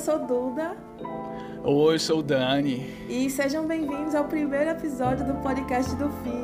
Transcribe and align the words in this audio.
sou 0.00 0.18
Duda. 0.18 0.74
Oi, 1.62 1.94
eu 1.94 1.98
sou 1.98 2.20
o 2.20 2.22
Dani. 2.22 2.90
E 3.06 3.28
sejam 3.28 3.66
bem-vindos 3.66 4.14
ao 4.14 4.24
primeiro 4.24 4.70
episódio 4.70 5.26
do 5.26 5.34
podcast 5.42 5.94
do 5.96 6.08
Fim. 6.22 6.40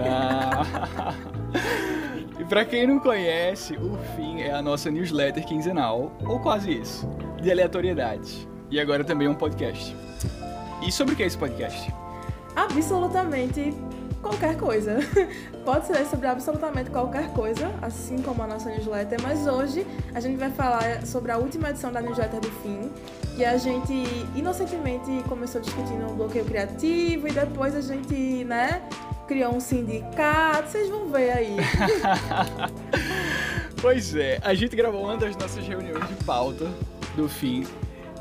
Yeah! 0.00 0.62
Ah. 1.06 1.14
e 2.40 2.44
pra 2.46 2.64
quem 2.64 2.86
não 2.86 2.98
conhece, 2.98 3.76
o 3.76 3.98
Fim 4.16 4.40
é 4.40 4.54
a 4.54 4.62
nossa 4.62 4.90
newsletter 4.90 5.44
quinzenal, 5.44 6.16
ou 6.24 6.40
quase 6.40 6.72
isso, 6.72 7.06
de 7.42 7.52
aleatoriedades. 7.52 8.48
E 8.70 8.80
agora 8.80 9.04
também 9.04 9.28
um 9.28 9.34
podcast. 9.34 9.94
E 10.80 10.90
sobre 10.90 11.12
o 11.12 11.16
que 11.16 11.24
é 11.24 11.26
esse 11.26 11.36
podcast? 11.36 11.92
Absolutamente 12.56 13.74
qualquer 14.24 14.56
coisa. 14.56 14.98
Pode 15.64 15.86
ser 15.86 16.04
sobre 16.06 16.26
absolutamente 16.26 16.90
qualquer 16.90 17.28
coisa, 17.32 17.70
assim 17.82 18.20
como 18.22 18.42
a 18.42 18.46
nossa 18.46 18.70
newsletter, 18.70 19.20
mas 19.22 19.46
hoje 19.46 19.86
a 20.14 20.20
gente 20.20 20.36
vai 20.36 20.50
falar 20.50 21.06
sobre 21.06 21.30
a 21.30 21.38
última 21.38 21.70
edição 21.70 21.92
da 21.92 22.00
newsletter 22.00 22.40
do 22.40 22.50
fim, 22.50 22.90
que 23.36 23.44
a 23.44 23.56
gente 23.56 23.92
inocentemente 24.34 25.22
começou 25.28 25.60
discutindo 25.60 26.10
um 26.10 26.16
bloqueio 26.16 26.44
criativo 26.44 27.28
e 27.28 27.32
depois 27.32 27.76
a 27.76 27.80
gente, 27.80 28.44
né, 28.44 28.82
criou 29.28 29.54
um 29.54 29.60
sindicato, 29.60 30.70
vocês 30.70 30.88
vão 30.88 31.08
ver 31.08 31.30
aí. 31.30 31.56
pois 33.80 34.14
é, 34.14 34.40
a 34.42 34.54
gente 34.54 34.74
gravou 34.74 35.04
uma 35.04 35.16
das 35.16 35.36
nossas 35.36 35.66
reuniões 35.66 36.06
de 36.08 36.24
pauta 36.24 36.70
do 37.14 37.28
fim 37.28 37.66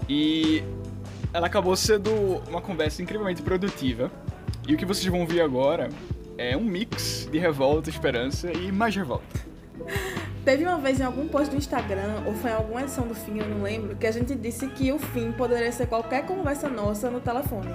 e 0.10 0.64
ela 1.34 1.48
acabou 1.48 1.76
sendo 1.76 2.12
uma 2.48 2.62
conversa 2.62 3.02
incrivelmente 3.02 3.42
produtiva. 3.42 4.12
E 4.68 4.74
o 4.74 4.78
que 4.78 4.86
vocês 4.86 5.06
vão 5.08 5.26
ver 5.28 5.42
agora 5.42 5.90
é 6.38 6.56
um 6.56 6.64
mix 6.64 7.28
de 7.32 7.38
revolta, 7.38 7.90
esperança 7.90 8.52
e 8.52 8.72
mais 8.72 8.96
revolta. 8.96 9.44
Teve 10.46 10.66
uma 10.66 10.78
vez 10.78 11.00
em 11.00 11.04
algum 11.04 11.28
post 11.28 11.50
do 11.50 11.58
Instagram, 11.58 12.24
ou 12.26 12.34
foi 12.34 12.52
em 12.52 12.54
alguma 12.54 12.82
edição 12.82 13.08
do 13.08 13.16
fim, 13.16 13.40
eu 13.40 13.48
não 13.48 13.64
lembro, 13.64 13.96
que 13.96 14.06
a 14.06 14.12
gente 14.12 14.36
disse 14.36 14.68
que 14.68 14.92
o 14.92 15.00
fim 15.00 15.32
poderia 15.32 15.72
ser 15.72 15.88
qualquer 15.88 16.26
conversa 16.26 16.68
nossa 16.68 17.10
no 17.10 17.22
telefone. 17.22 17.70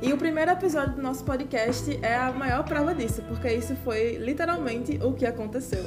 E 0.00 0.12
o 0.12 0.16
primeiro 0.16 0.50
episódio 0.50 0.94
do 0.94 1.02
nosso 1.02 1.24
podcast 1.24 1.98
é 2.02 2.16
a 2.16 2.32
maior 2.32 2.64
prova 2.64 2.94
disso, 2.94 3.22
porque 3.22 3.52
isso 3.52 3.74
foi 3.84 4.16
literalmente 4.16 4.98
o 5.02 5.12
que 5.12 5.26
aconteceu. 5.26 5.84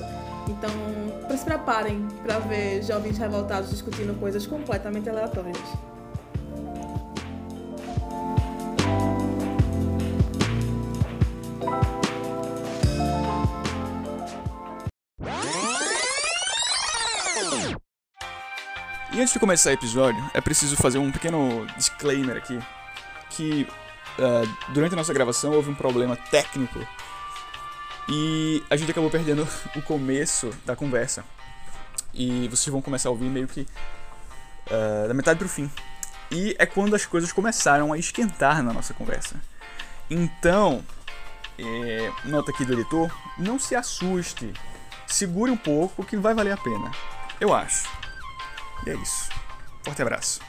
Então, 0.50 1.38
se 1.38 1.44
preparem 1.44 2.06
para 2.24 2.40
ver 2.40 2.82
jovens 2.84 3.18
revoltados 3.18 3.70
discutindo 3.70 4.18
coisas 4.20 4.46
completamente 4.46 5.10
aleatórias. 5.10 5.95
E 19.16 19.22
antes 19.22 19.32
de 19.32 19.40
começar 19.40 19.70
o 19.70 19.74
episódio, 19.74 20.22
é 20.34 20.42
preciso 20.42 20.76
fazer 20.76 20.98
um 20.98 21.10
pequeno 21.10 21.66
disclaimer 21.78 22.36
aqui. 22.36 22.60
Que 23.30 23.66
uh, 24.20 24.74
durante 24.74 24.92
a 24.92 24.98
nossa 24.98 25.14
gravação 25.14 25.54
houve 25.54 25.72
um 25.72 25.74
problema 25.74 26.18
técnico 26.18 26.86
e 28.10 28.62
a 28.70 28.76
gente 28.76 28.92
acabou 28.92 29.10
perdendo 29.10 29.48
o 29.74 29.82
começo 29.82 30.52
da 30.66 30.76
conversa. 30.76 31.24
E 32.14 32.50
vocês 32.50 32.68
vão 32.68 32.82
começar 32.82 33.08
a 33.08 33.14
ouvir 33.14 33.30
meio 33.30 33.48
que 33.48 33.62
uh, 33.62 35.08
da 35.08 35.14
metade 35.14 35.40
pro 35.40 35.48
fim. 35.48 35.72
E 36.30 36.54
é 36.60 36.66
quando 36.66 36.94
as 36.94 37.06
coisas 37.06 37.32
começaram 37.32 37.94
a 37.94 37.98
esquentar 37.98 38.62
na 38.62 38.74
nossa 38.74 38.94
conversa. 38.94 39.40
Então, 40.10 40.84
é, 41.58 42.12
nota 42.26 42.52
aqui 42.52 42.66
do 42.66 42.74
editor, 42.74 43.10
não 43.38 43.58
se 43.58 43.78
assuste. 43.78 44.52
Segure 45.08 45.52
um 45.52 45.58
pouco 45.58 46.04
que 46.04 46.18
vai 46.18 46.34
valer 46.34 46.52
a 46.52 46.58
pena. 46.58 46.92
Eu 47.40 47.54
acho. 47.54 47.88
E 48.86 48.90
é 48.90 48.96
isso. 48.96 49.30
Forte 49.84 50.02
abraço. 50.02 50.40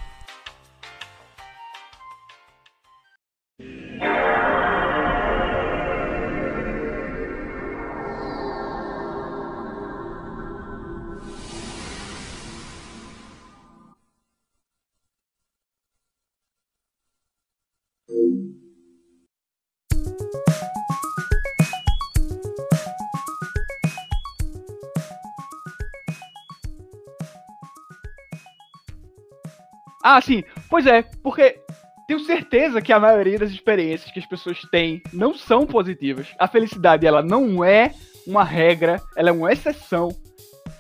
Ah, 30.08 30.20
sim. 30.20 30.44
Pois 30.70 30.86
é, 30.86 31.02
porque 31.20 31.58
tenho 32.06 32.20
certeza 32.20 32.80
que 32.80 32.92
a 32.92 33.00
maioria 33.00 33.40
das 33.40 33.50
experiências 33.50 34.08
que 34.12 34.20
as 34.20 34.26
pessoas 34.26 34.60
têm 34.70 35.02
não 35.12 35.34
são 35.34 35.66
positivas. 35.66 36.28
A 36.38 36.46
felicidade, 36.46 37.04
ela 37.04 37.24
não 37.24 37.64
é 37.64 37.92
uma 38.24 38.44
regra, 38.44 39.02
ela 39.16 39.30
é 39.30 39.32
uma 39.32 39.52
exceção. 39.52 40.10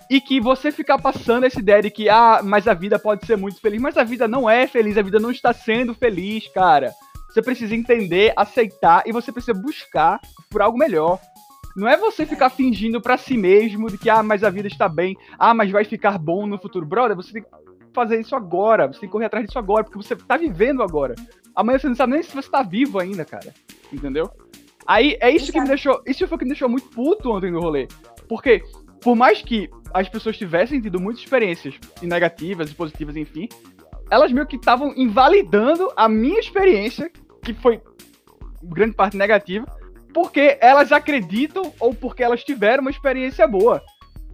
E 0.08 0.20
que 0.20 0.40
você 0.40 0.70
ficar 0.70 0.98
passando 0.98 1.44
essa 1.44 1.58
ideia 1.58 1.82
de 1.82 1.90
que, 1.90 2.08
ah, 2.08 2.40
mas 2.44 2.68
a 2.68 2.74
vida 2.74 3.00
pode 3.00 3.26
ser 3.26 3.36
muito 3.36 3.60
feliz, 3.60 3.82
mas 3.82 3.96
a 3.96 4.04
vida 4.04 4.28
não 4.28 4.48
é 4.48 4.68
feliz, 4.68 4.96
a 4.96 5.02
vida 5.02 5.18
não 5.18 5.32
está 5.32 5.52
sendo 5.52 5.92
feliz, 5.92 6.46
cara. 6.46 6.92
Você 7.28 7.42
precisa 7.42 7.74
entender, 7.74 8.32
aceitar 8.36 9.02
e 9.06 9.12
você 9.12 9.32
precisa 9.32 9.58
buscar 9.58 10.20
por 10.48 10.62
algo 10.62 10.78
melhor. 10.78 11.18
Não 11.76 11.88
é 11.88 11.96
você 11.96 12.24
ficar 12.24 12.48
fingindo 12.48 13.00
para 13.00 13.18
si 13.18 13.36
mesmo 13.36 13.90
de 13.90 13.98
que, 13.98 14.08
ah, 14.08 14.22
mas 14.22 14.44
a 14.44 14.50
vida 14.50 14.68
está 14.68 14.88
bem, 14.88 15.16
ah, 15.36 15.52
mas 15.52 15.68
vai 15.72 15.84
ficar 15.84 16.16
bom 16.16 16.46
no 16.46 16.60
futuro. 16.60 16.86
Brother, 16.86 17.16
você 17.16 17.32
tem 17.32 17.42
que 17.42 17.65
fazer 17.96 18.20
isso 18.20 18.36
agora, 18.36 18.86
você 18.86 19.00
tem 19.00 19.08
que 19.08 19.12
correr 19.12 19.24
atrás 19.24 19.46
disso 19.46 19.58
agora, 19.58 19.82
porque 19.82 19.96
você 19.96 20.14
tá 20.14 20.36
vivendo 20.36 20.82
agora. 20.82 21.14
Amanhã 21.54 21.78
você 21.78 21.88
não 21.88 21.96
sabe 21.96 22.12
nem 22.12 22.22
se 22.22 22.34
você 22.34 22.50
tá 22.50 22.62
vivo 22.62 22.98
ainda, 22.98 23.24
cara. 23.24 23.54
Entendeu? 23.90 24.30
Aí 24.86 25.16
é 25.20 25.30
isso 25.30 25.50
que 25.50 25.60
me 25.60 25.66
deixou. 25.66 26.02
Isso 26.06 26.28
foi 26.28 26.36
o 26.36 26.38
que 26.38 26.44
me 26.44 26.50
deixou 26.50 26.68
muito 26.68 26.88
puto 26.90 27.32
ontem 27.32 27.50
no 27.50 27.60
rolê. 27.60 27.88
Porque, 28.28 28.62
por 29.00 29.16
mais 29.16 29.40
que 29.40 29.70
as 29.94 30.08
pessoas 30.08 30.36
tivessem 30.36 30.80
tido 30.80 31.00
muitas 31.00 31.22
experiências 31.22 31.74
negativas 32.02 32.70
e 32.70 32.74
positivas, 32.74 33.16
enfim, 33.16 33.48
elas 34.10 34.30
meio 34.30 34.46
que 34.46 34.56
estavam 34.56 34.92
invalidando 34.96 35.90
a 35.96 36.08
minha 36.08 36.38
experiência, 36.38 37.10
que 37.42 37.54
foi 37.54 37.80
grande 38.62 38.94
parte 38.94 39.16
negativa, 39.16 39.66
porque 40.12 40.58
elas 40.60 40.92
acreditam 40.92 41.72
ou 41.80 41.94
porque 41.94 42.22
elas 42.22 42.44
tiveram 42.44 42.82
uma 42.82 42.90
experiência 42.90 43.46
boa. 43.46 43.82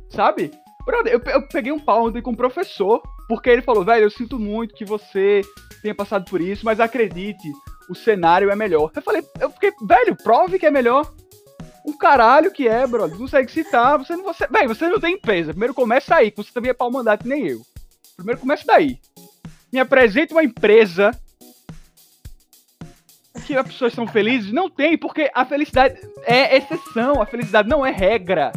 Sabe? 0.09 0.51
Brother, 0.85 1.13
eu, 1.13 1.33
eu 1.33 1.49
peguei 1.49 1.73
um 1.73 1.79
pau 1.79 2.07
ontem 2.07 2.21
com 2.21 2.33
um 2.33 2.37
professor 2.37 3.01
porque 3.33 3.49
ele 3.49 3.63
falou, 3.63 3.83
velho, 3.83 4.05
eu 4.05 4.11
sinto 4.11 4.39
muito 4.39 4.75
que 4.75 4.85
você 4.85 5.41
tenha 5.81 5.95
passado 5.95 6.29
por 6.29 6.39
isso, 6.39 6.67
mas 6.67 6.79
acredite, 6.79 7.51
o 7.89 7.95
cenário 7.95 8.51
é 8.51 8.55
melhor. 8.55 8.93
Eu 8.95 9.01
falei, 9.01 9.27
eu 9.41 9.49
fiquei, 9.49 9.73
velho, 9.81 10.15
prove 10.15 10.59
que 10.59 10.67
é 10.67 10.71
melhor. 10.71 11.11
Um 11.83 11.95
caralho 11.95 12.53
que 12.53 12.69
é, 12.69 12.87
brother. 12.87 13.13
Não 13.13 13.25
consegue 13.25 13.51
citar. 13.51 13.97
Você 13.97 14.15
não. 14.15 14.23
Você, 14.25 14.47
bem, 14.49 14.69
você 14.69 14.87
não 14.87 15.01
tem 15.01 15.15
empresa. 15.15 15.53
Primeiro 15.53 15.73
começa 15.73 16.15
aí, 16.15 16.31
que 16.31 16.37
você 16.37 16.53
também 16.53 16.71
é 16.71 16.75
pau 16.75 16.91
mandato, 16.91 17.27
nem 17.27 17.49
eu. 17.49 17.63
Primeiro 18.15 18.39
começa 18.39 18.65
daí. 18.67 18.99
Me 19.73 19.81
apresente 19.81 20.35
uma 20.35 20.45
empresa 20.45 21.19
que 23.47 23.57
as 23.57 23.67
pessoas 23.67 23.95
são 23.95 24.07
felizes. 24.07 24.53
Não 24.53 24.69
tem, 24.69 24.99
porque 24.99 25.31
a 25.33 25.47
felicidade 25.47 25.99
é 26.25 26.55
exceção. 26.59 27.23
A 27.23 27.25
felicidade 27.25 27.67
não 27.67 27.85
é 27.85 27.91
regra. 27.91 28.53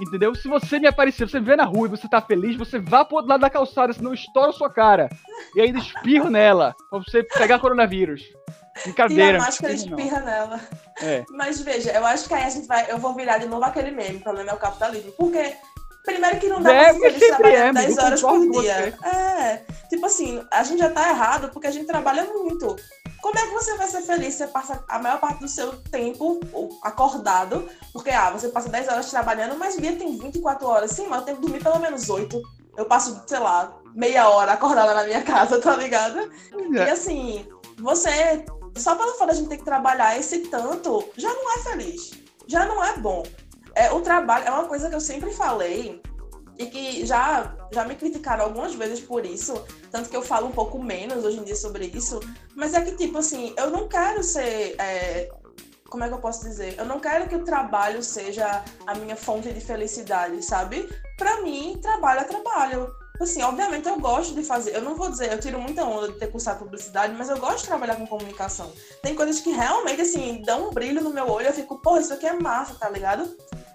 Entendeu? 0.00 0.34
Se 0.34 0.46
você 0.46 0.78
me 0.78 0.86
aparecer, 0.86 1.28
você 1.28 1.40
me 1.40 1.46
vê 1.46 1.56
na 1.56 1.64
rua 1.64 1.88
e 1.88 1.90
você 1.90 2.08
tá 2.08 2.20
feliz, 2.20 2.56
você 2.56 2.78
vá 2.78 3.04
pro 3.04 3.16
outro 3.16 3.30
lado 3.30 3.40
da 3.40 3.50
calçada, 3.50 3.92
senão 3.92 4.14
estoura 4.14 4.50
a 4.50 4.52
sua 4.52 4.70
cara. 4.70 5.08
E 5.54 5.60
ainda 5.60 5.78
espirro 5.78 6.30
nela, 6.30 6.74
pra 6.88 7.00
você 7.00 7.22
pegar 7.22 7.58
coronavírus. 7.58 8.22
Brincadeira. 8.84 9.38
E 9.38 9.40
a 9.40 9.44
máscara 9.44 9.72
espirra 9.72 10.20
não. 10.20 10.26
nela. 10.26 10.60
É. 11.02 11.24
Mas 11.30 11.60
veja, 11.60 11.90
eu 11.92 12.06
acho 12.06 12.28
que 12.28 12.34
aí 12.34 12.44
a 12.44 12.50
gente 12.50 12.66
vai. 12.66 12.90
Eu 12.90 12.98
vou 12.98 13.14
virar 13.14 13.38
de 13.38 13.46
novo 13.46 13.64
aquele 13.64 13.90
meme, 13.90 14.18
o 14.18 14.22
problema 14.22 14.50
é 14.50 14.54
o 14.54 14.58
capitalismo. 14.58 15.12
Porque 15.12 15.56
Primeiro 16.08 16.38
que 16.38 16.48
não 16.48 16.62
dá 16.62 16.72
é, 16.72 16.94
pra 16.94 17.12
trabalhar 17.12 17.72
10 17.74 17.98
horas 17.98 18.22
por 18.22 18.50
dia. 18.50 18.98
É, 19.04 19.56
tipo 19.90 20.06
assim, 20.06 20.42
a 20.50 20.62
gente 20.62 20.78
já 20.78 20.88
tá 20.88 21.10
errado 21.10 21.50
porque 21.50 21.66
a 21.66 21.70
gente 21.70 21.86
trabalha 21.86 22.24
muito. 22.24 22.74
Como 23.20 23.38
é 23.38 23.42
que 23.42 23.52
você 23.52 23.76
vai 23.76 23.86
ser 23.86 24.00
feliz? 24.00 24.34
Você 24.34 24.46
passa 24.46 24.82
a 24.88 24.98
maior 24.98 25.20
parte 25.20 25.40
do 25.40 25.48
seu 25.48 25.76
tempo 25.82 26.40
acordado, 26.82 27.68
porque 27.92 28.08
ah, 28.08 28.30
você 28.30 28.48
passa 28.48 28.70
10 28.70 28.88
horas 28.88 29.10
trabalhando, 29.10 29.58
mas 29.58 29.74
o 29.74 29.82
dia 29.82 29.96
tem 29.96 30.16
24 30.16 30.66
horas. 30.66 30.92
Sim, 30.92 31.08
mas 31.08 31.18
eu 31.18 31.24
tenho 31.26 31.36
que 31.36 31.42
dormir 31.42 31.62
pelo 31.62 31.78
menos 31.78 32.08
8. 32.08 32.40
Eu 32.78 32.86
passo, 32.86 33.22
sei 33.26 33.40
lá, 33.40 33.76
meia 33.94 34.30
hora 34.30 34.52
acordada 34.52 34.94
na 34.94 35.04
minha 35.04 35.20
casa, 35.24 35.60
tá 35.60 35.76
ligado? 35.76 36.20
É. 36.20 36.86
E 36.86 36.90
assim, 36.90 37.46
você, 37.78 38.46
só 38.76 38.94
pelo 38.94 39.12
fato 39.12 39.26
de 39.26 39.32
a 39.32 39.34
gente 39.34 39.48
ter 39.50 39.58
que 39.58 39.64
trabalhar 39.64 40.18
esse 40.18 40.38
tanto, 40.46 41.04
já 41.18 41.28
não 41.28 41.52
é 41.54 41.58
feliz. 41.58 42.12
Já 42.46 42.64
não 42.64 42.82
é 42.82 42.96
bom. 42.96 43.22
É, 43.78 43.92
o 43.92 44.00
trabalho 44.00 44.44
é 44.44 44.50
uma 44.50 44.64
coisa 44.64 44.88
que 44.88 44.96
eu 44.96 45.00
sempre 45.00 45.30
falei 45.30 46.02
e 46.58 46.66
que 46.66 47.06
já, 47.06 47.54
já 47.72 47.84
me 47.84 47.94
criticaram 47.94 48.46
algumas 48.46 48.74
vezes 48.74 48.98
por 48.98 49.24
isso, 49.24 49.64
tanto 49.92 50.10
que 50.10 50.16
eu 50.16 50.22
falo 50.22 50.48
um 50.48 50.50
pouco 50.50 50.82
menos 50.82 51.24
hoje 51.24 51.38
em 51.38 51.44
dia 51.44 51.54
sobre 51.54 51.86
isso, 51.86 52.18
mas 52.56 52.74
é 52.74 52.80
que, 52.80 52.96
tipo 52.96 53.18
assim, 53.18 53.54
eu 53.56 53.70
não 53.70 53.86
quero 53.86 54.24
ser. 54.24 54.74
É, 54.80 55.30
como 55.88 56.02
é 56.02 56.08
que 56.08 56.14
eu 56.14 56.18
posso 56.18 56.42
dizer? 56.42 56.74
Eu 56.76 56.84
não 56.86 56.98
quero 56.98 57.28
que 57.28 57.36
o 57.36 57.44
trabalho 57.44 58.02
seja 58.02 58.64
a 58.84 58.94
minha 58.96 59.14
fonte 59.14 59.52
de 59.52 59.60
felicidade, 59.60 60.44
sabe? 60.44 60.88
Para 61.16 61.40
mim, 61.42 61.78
trabalho 61.80 62.20
é 62.20 62.24
trabalho. 62.24 62.92
Assim, 63.20 63.42
obviamente 63.42 63.88
eu 63.88 63.98
gosto 63.98 64.34
de 64.34 64.42
fazer, 64.42 64.74
eu 64.74 64.82
não 64.82 64.94
vou 64.94 65.10
dizer, 65.10 65.32
eu 65.32 65.40
tiro 65.40 65.60
muita 65.60 65.84
onda 65.84 66.08
de 66.08 66.18
ter 66.18 66.28
cursado 66.28 66.60
publicidade, 66.60 67.14
mas 67.16 67.28
eu 67.28 67.38
gosto 67.38 67.60
de 67.60 67.66
trabalhar 67.66 67.96
com 67.96 68.06
comunicação. 68.06 68.72
Tem 69.02 69.14
coisas 69.14 69.40
que 69.40 69.50
realmente, 69.50 70.02
assim, 70.02 70.42
dão 70.44 70.68
um 70.68 70.72
brilho 70.72 71.00
no 71.00 71.10
meu 71.10 71.28
olho, 71.28 71.46
eu 71.46 71.52
fico, 71.52 71.78
pô, 71.78 71.96
isso 71.96 72.12
aqui 72.12 72.26
é 72.26 72.32
massa, 72.32 72.74
tá 72.74 72.88
ligado? 72.88 73.28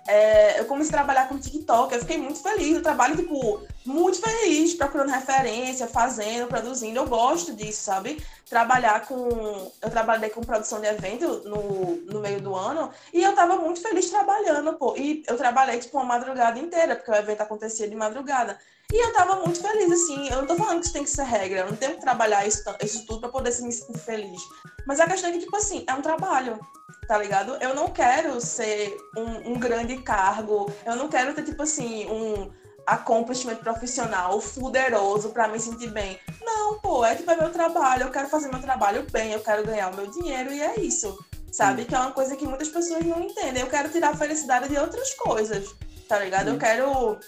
É, 0.07 0.59
eu 0.59 0.65
comecei 0.65 0.93
a 0.93 0.97
trabalhar 0.97 1.29
com 1.29 1.39
TikTok, 1.39 1.93
eu 1.93 1.99
fiquei 2.01 2.17
muito 2.17 2.41
feliz. 2.41 2.75
Eu 2.75 2.83
trabalho, 2.83 3.15
tipo, 3.15 3.61
muito 3.85 4.19
feliz, 4.21 4.73
procurando 4.73 5.09
referência, 5.09 5.87
fazendo, 5.87 6.47
produzindo. 6.47 6.99
Eu 6.99 7.07
gosto 7.07 7.53
disso, 7.53 7.83
sabe? 7.83 8.21
Trabalhar 8.49 9.07
com. 9.07 9.71
Eu 9.81 9.89
trabalhei 9.89 10.29
com 10.29 10.41
produção 10.41 10.81
de 10.81 10.87
evento 10.87 11.43
no, 11.45 11.95
no 12.11 12.19
meio 12.19 12.41
do 12.41 12.55
ano 12.55 12.91
e 13.13 13.23
eu 13.23 13.33
tava 13.33 13.57
muito 13.57 13.81
feliz 13.81 14.09
trabalhando, 14.09 14.73
pô. 14.73 14.95
E 14.97 15.23
eu 15.27 15.37
trabalhei, 15.37 15.79
tipo, 15.79 15.97
uma 15.97 16.05
madrugada 16.05 16.59
inteira, 16.59 16.95
porque 16.95 17.11
o 17.11 17.15
evento 17.15 17.41
acontecia 17.41 17.87
de 17.89 17.95
madrugada. 17.95 18.59
E 18.93 19.07
eu 19.07 19.11
tava 19.11 19.37
muito 19.37 19.59
feliz, 19.59 19.91
assim. 19.91 20.29
Eu 20.29 20.37
não 20.37 20.47
tô 20.47 20.55
falando 20.55 20.79
que 20.79 20.85
isso 20.85 20.93
tem 20.93 21.03
que 21.03 21.09
ser 21.09 21.23
regra, 21.23 21.61
eu 21.61 21.65
não 21.65 21.75
tenho 21.75 21.95
que 21.95 22.01
trabalhar 22.01 22.45
isso, 22.45 22.63
isso 22.79 23.07
tudo 23.07 23.21
pra 23.21 23.29
poder 23.29 23.51
se 23.51 23.63
me 23.63 23.71
sentir 23.71 23.97
feliz. 23.97 24.39
Mas 24.85 24.99
a 24.99 25.07
questão 25.07 25.31
é 25.31 25.33
que, 25.33 25.39
tipo 25.39 25.55
assim, 25.57 25.83
é 25.87 25.93
um 25.93 26.01
trabalho 26.01 26.59
tá 27.07 27.17
ligado? 27.17 27.57
Eu 27.59 27.75
não 27.75 27.89
quero 27.89 28.39
ser 28.39 28.95
um, 29.17 29.51
um 29.51 29.59
grande 29.59 29.97
cargo, 29.97 30.71
eu 30.85 30.95
não 30.95 31.09
quero 31.09 31.33
ter, 31.33 31.43
tipo 31.43 31.63
assim, 31.63 32.05
um 32.09 32.49
accomplishment 32.85 33.55
profissional 33.57 34.39
fuderoso 34.39 35.29
para 35.29 35.47
me 35.47 35.59
sentir 35.59 35.89
bem. 35.89 36.19
Não, 36.41 36.79
pô, 36.79 37.03
é 37.05 37.15
tipo 37.15 37.29
é 37.31 37.35
meu 37.35 37.49
trabalho, 37.49 38.03
eu 38.03 38.11
quero 38.11 38.27
fazer 38.27 38.49
meu 38.49 38.61
trabalho 38.61 39.05
bem, 39.11 39.31
eu 39.31 39.39
quero 39.39 39.65
ganhar 39.65 39.91
o 39.91 39.95
meu 39.95 40.07
dinheiro 40.07 40.51
e 40.51 40.61
é 40.61 40.79
isso. 40.79 41.17
Sabe? 41.51 41.85
Que 41.85 41.93
é 41.93 41.99
uma 41.99 42.11
coisa 42.11 42.35
que 42.35 42.45
muitas 42.45 42.69
pessoas 42.69 43.05
não 43.05 43.21
entendem. 43.21 43.61
Eu 43.61 43.69
quero 43.69 43.89
tirar 43.89 44.09
a 44.09 44.17
felicidade 44.17 44.69
de 44.69 44.77
outras 44.77 45.13
coisas, 45.13 45.73
tá 46.07 46.17
ligado? 46.19 46.49
Eu 46.49 46.57
quero 46.57 47.19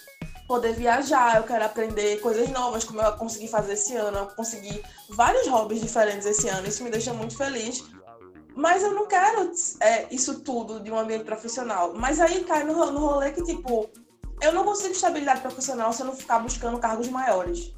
poder 0.48 0.74
viajar, 0.74 1.38
eu 1.38 1.44
quero 1.44 1.66
aprender 1.66 2.20
coisas 2.22 2.50
novas, 2.50 2.84
como 2.84 3.02
eu 3.02 3.14
consegui 3.14 3.48
fazer 3.48 3.74
esse 3.74 3.96
ano. 3.96 4.18
Eu 4.18 4.28
consegui 4.28 4.84
vários 5.10 5.48
hobbies 5.48 5.82
diferentes 5.82 6.26
esse 6.26 6.48
ano. 6.48 6.68
Isso 6.68 6.84
me 6.84 6.90
deixa 6.90 7.14
muito 7.14 7.38
feliz. 7.38 7.84
Mas 8.56 8.84
eu 8.84 8.94
não 8.94 9.08
quero 9.08 9.52
é, 9.82 10.08
isso 10.14 10.40
tudo 10.40 10.80
de 10.80 10.92
um 10.92 10.98
ambiente 10.98 11.26
profissional. 11.26 11.94
Mas 11.96 12.20
aí 12.20 12.44
cai 12.44 12.64
no, 12.64 12.92
no 12.92 13.00
rolê 13.00 13.32
que, 13.32 13.44
tipo, 13.44 13.90
eu 14.42 14.54
não 14.54 14.64
consigo 14.64 14.94
estabilidade 14.94 15.42
profissional 15.42 15.92
se 15.92 16.02
eu 16.02 16.06
não 16.06 16.16
ficar 16.16 16.40
buscando 16.40 16.80
cargos 16.80 17.10
maiores. 17.10 17.74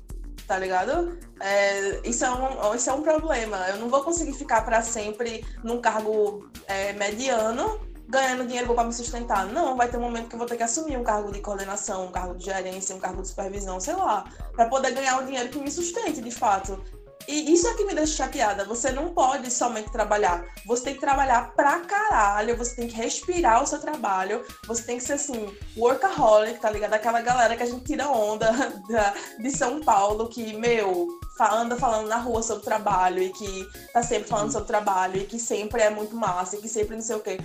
Tá 0.46 0.58
ligado? 0.58 1.18
É, 1.42 2.08
isso, 2.08 2.24
é 2.24 2.32
um, 2.32 2.76
isso 2.76 2.90
é 2.90 2.94
um 2.94 3.02
problema. 3.02 3.58
Eu 3.70 3.78
não 3.78 3.90
vou 3.90 4.04
conseguir 4.04 4.34
ficar 4.34 4.64
para 4.64 4.82
sempre 4.82 5.44
num 5.64 5.82
cargo 5.82 6.50
é, 6.68 6.94
mediano 6.94 7.87
ganhando 8.08 8.46
dinheiro 8.46 8.74
para 8.74 8.86
me 8.86 8.94
sustentar. 8.94 9.46
Não, 9.48 9.76
vai 9.76 9.90
ter 9.90 9.98
um 9.98 10.02
momento 10.02 10.30
que 10.30 10.36
eu 10.36 10.40
vou 10.40 10.48
ter 10.48 10.58
que 10.58 10.64
assumir 10.64 10.98
um 10.98 11.04
cargo 11.04 11.32
de 11.32 11.42
coordenação, 11.42 12.06
um 12.06 12.12
cargo 12.12 12.36
de 12.36 12.46
gerência, 12.46 12.96
um 12.96 13.00
cargo 13.00 13.22
de 13.22 13.28
supervisão, 13.28 13.80
sei 13.80 13.96
lá, 13.96 14.26
para 14.54 14.68
poder 14.68 14.92
ganhar 14.92 15.22
o 15.22 15.26
dinheiro 15.26 15.50
que 15.50 15.60
me 15.60 15.70
sustente 15.70 16.22
de 16.22 16.32
fato. 16.32 16.82
E 17.28 17.54
isso 17.54 17.68
é 17.68 17.74
que 17.74 17.84
me 17.84 17.94
deixa 17.94 18.24
chateada. 18.24 18.64
Você 18.64 18.90
não 18.90 19.10
pode 19.10 19.52
somente 19.52 19.92
trabalhar. 19.92 20.46
Você 20.66 20.86
tem 20.86 20.94
que 20.94 21.02
trabalhar 21.02 21.54
pra 21.54 21.82
caralho. 21.82 22.56
Você 22.56 22.78
tem 22.78 22.88
que 22.88 22.96
respirar 22.96 23.62
o 23.62 23.68
seu 23.68 23.80
trabalho. 23.80 24.46
Você 24.66 24.84
tem 24.84 24.98
que 24.98 25.04
ser 25.04 25.14
assim, 25.14 25.54
workaholic, 25.76 26.62
tá 26.62 26.70
ligado? 26.70 26.94
Aquela 26.94 27.20
galera 27.20 27.58
que 27.58 27.64
a 27.64 27.66
gente 27.66 27.84
tira 27.84 28.08
onda 28.08 28.50
da, 28.90 29.14
de 29.38 29.52
São 29.52 29.82
Paulo, 29.82 30.30
que, 30.30 30.54
meu, 30.54 31.20
anda 31.38 31.76
falando 31.76 32.08
na 32.08 32.18
rua 32.18 32.42
sobre 32.42 32.64
trabalho 32.64 33.22
e 33.22 33.30
que 33.30 33.68
tá 33.92 34.02
sempre 34.02 34.30
falando 34.30 34.54
sobre 34.54 34.68
trabalho 34.68 35.18
e 35.18 35.26
que 35.26 35.38
sempre 35.38 35.82
é 35.82 35.90
muito 35.90 36.16
massa 36.16 36.56
e 36.56 36.62
que 36.62 36.70
sempre 36.70 36.96
não 36.96 37.04
sei 37.04 37.18
o 37.18 37.20
quê. 37.20 37.38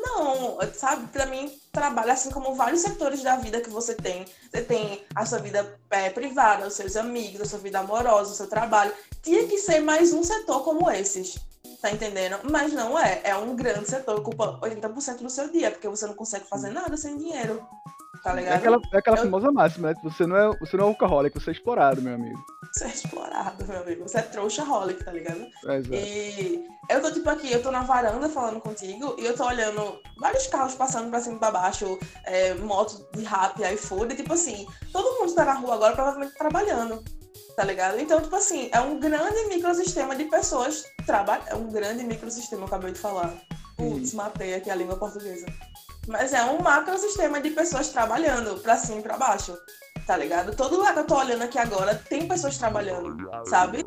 Não, 0.00 0.58
sabe? 0.74 1.08
Para 1.08 1.26
mim, 1.26 1.52
trabalho 1.72 2.12
assim 2.12 2.30
como 2.30 2.54
vários 2.54 2.82
setores 2.82 3.22
da 3.22 3.36
vida 3.36 3.60
que 3.60 3.68
você 3.68 3.94
tem. 3.94 4.24
Você 4.50 4.62
tem 4.62 5.04
a 5.14 5.26
sua 5.26 5.38
vida 5.38 5.78
é, 5.90 6.08
privada, 6.08 6.66
os 6.66 6.74
seus 6.74 6.96
amigos, 6.96 7.40
a 7.40 7.44
sua 7.44 7.58
vida 7.58 7.80
amorosa, 7.80 8.32
o 8.32 8.34
seu 8.34 8.46
trabalho. 8.46 8.92
Tinha 9.22 9.46
que 9.48 9.58
ser 9.58 9.80
mais 9.80 10.12
um 10.12 10.22
setor 10.22 10.62
como 10.62 10.88
esses. 10.90 11.38
Tá 11.82 11.90
entendendo? 11.90 12.38
Mas 12.50 12.72
não 12.72 12.98
é. 12.98 13.20
É 13.24 13.36
um 13.36 13.54
grande 13.54 13.88
setor, 13.88 14.18
ocupa 14.18 14.58
80% 14.60 15.18
do 15.18 15.30
seu 15.30 15.50
dia, 15.50 15.70
porque 15.70 15.88
você 15.88 16.06
não 16.06 16.14
consegue 16.14 16.48
fazer 16.48 16.70
nada 16.70 16.96
sem 16.96 17.16
dinheiro. 17.16 17.66
Tá 18.22 18.32
ligado? 18.34 18.52
É 18.52 18.56
aquela, 18.56 18.80
é 18.92 18.98
aquela 18.98 19.16
Eu... 19.16 19.22
famosa 19.24 19.52
máxima, 19.52 19.88
né? 19.88 19.94
Você 20.02 20.26
não 20.26 20.36
é, 20.36 20.58
você 20.58 20.76
não 20.76 20.84
é 20.84 20.88
workaholic, 20.88 21.38
você 21.38 21.50
é 21.50 21.52
explorado, 21.52 22.02
meu 22.02 22.14
amigo. 22.14 22.38
Você 22.72 22.84
é 22.84 22.88
explorado, 22.88 23.66
meu 23.66 23.80
amigo. 23.80 24.02
Você 24.02 24.18
é 24.18 24.22
trouxaholic, 24.22 25.04
tá 25.04 25.12
ligado? 25.12 25.46
É, 25.66 25.80
e 25.96 26.66
eu 26.90 27.00
tô, 27.00 27.12
tipo, 27.12 27.28
aqui, 27.30 27.52
eu 27.52 27.62
tô 27.62 27.70
na 27.70 27.82
varanda 27.82 28.28
falando 28.28 28.60
contigo 28.60 29.16
e 29.18 29.24
eu 29.24 29.36
tô 29.36 29.46
olhando 29.46 30.00
vários 30.18 30.46
carros 30.46 30.74
passando 30.74 31.10
pra 31.10 31.20
cima 31.20 31.36
e 31.36 31.38
pra 31.38 31.50
baixo, 31.50 31.98
é, 32.24 32.54
moto 32.54 33.06
de 33.14 33.24
rap, 33.24 33.60
iFood, 33.74 34.12
e 34.12 34.16
tipo 34.16 34.32
assim, 34.32 34.66
todo 34.92 35.18
mundo 35.18 35.34
tá 35.34 35.44
na 35.44 35.54
rua 35.54 35.74
agora 35.74 35.94
provavelmente 35.94 36.34
trabalhando 36.36 37.02
tá 37.58 37.64
ligado? 37.64 37.98
Então, 37.98 38.20
tipo 38.20 38.36
assim, 38.36 38.70
é 38.72 38.80
um 38.80 39.00
grande 39.00 39.48
microsistema 39.48 40.14
de 40.14 40.26
pessoas 40.26 40.84
trabalhando. 41.04 41.48
É 41.48 41.54
um 41.56 41.68
grande 41.68 42.04
microsistema, 42.04 42.62
eu 42.62 42.66
acabei 42.66 42.92
de 42.92 43.00
falar. 43.00 43.34
Putz, 43.76 44.14
matei 44.14 44.54
aqui 44.54 44.70
a 44.70 44.76
língua 44.76 44.96
portuguesa. 44.96 45.44
Mas 46.08 46.32
é 46.32 46.42
um 46.42 46.62
macrosistema 46.62 47.38
de 47.38 47.50
pessoas 47.50 47.88
trabalhando 47.90 48.58
pra 48.60 48.78
cima 48.78 49.00
e 49.00 49.02
pra 49.02 49.18
baixo. 49.18 49.54
Tá 50.06 50.16
ligado? 50.16 50.56
Todo 50.56 50.76
lugar 50.76 50.94
que 50.94 51.00
eu 51.00 51.06
tô 51.06 51.18
olhando 51.18 51.42
aqui 51.42 51.58
agora 51.58 51.94
tem 51.94 52.26
pessoas 52.26 52.56
trabalhando, 52.56 53.14
sabe? 53.44 53.84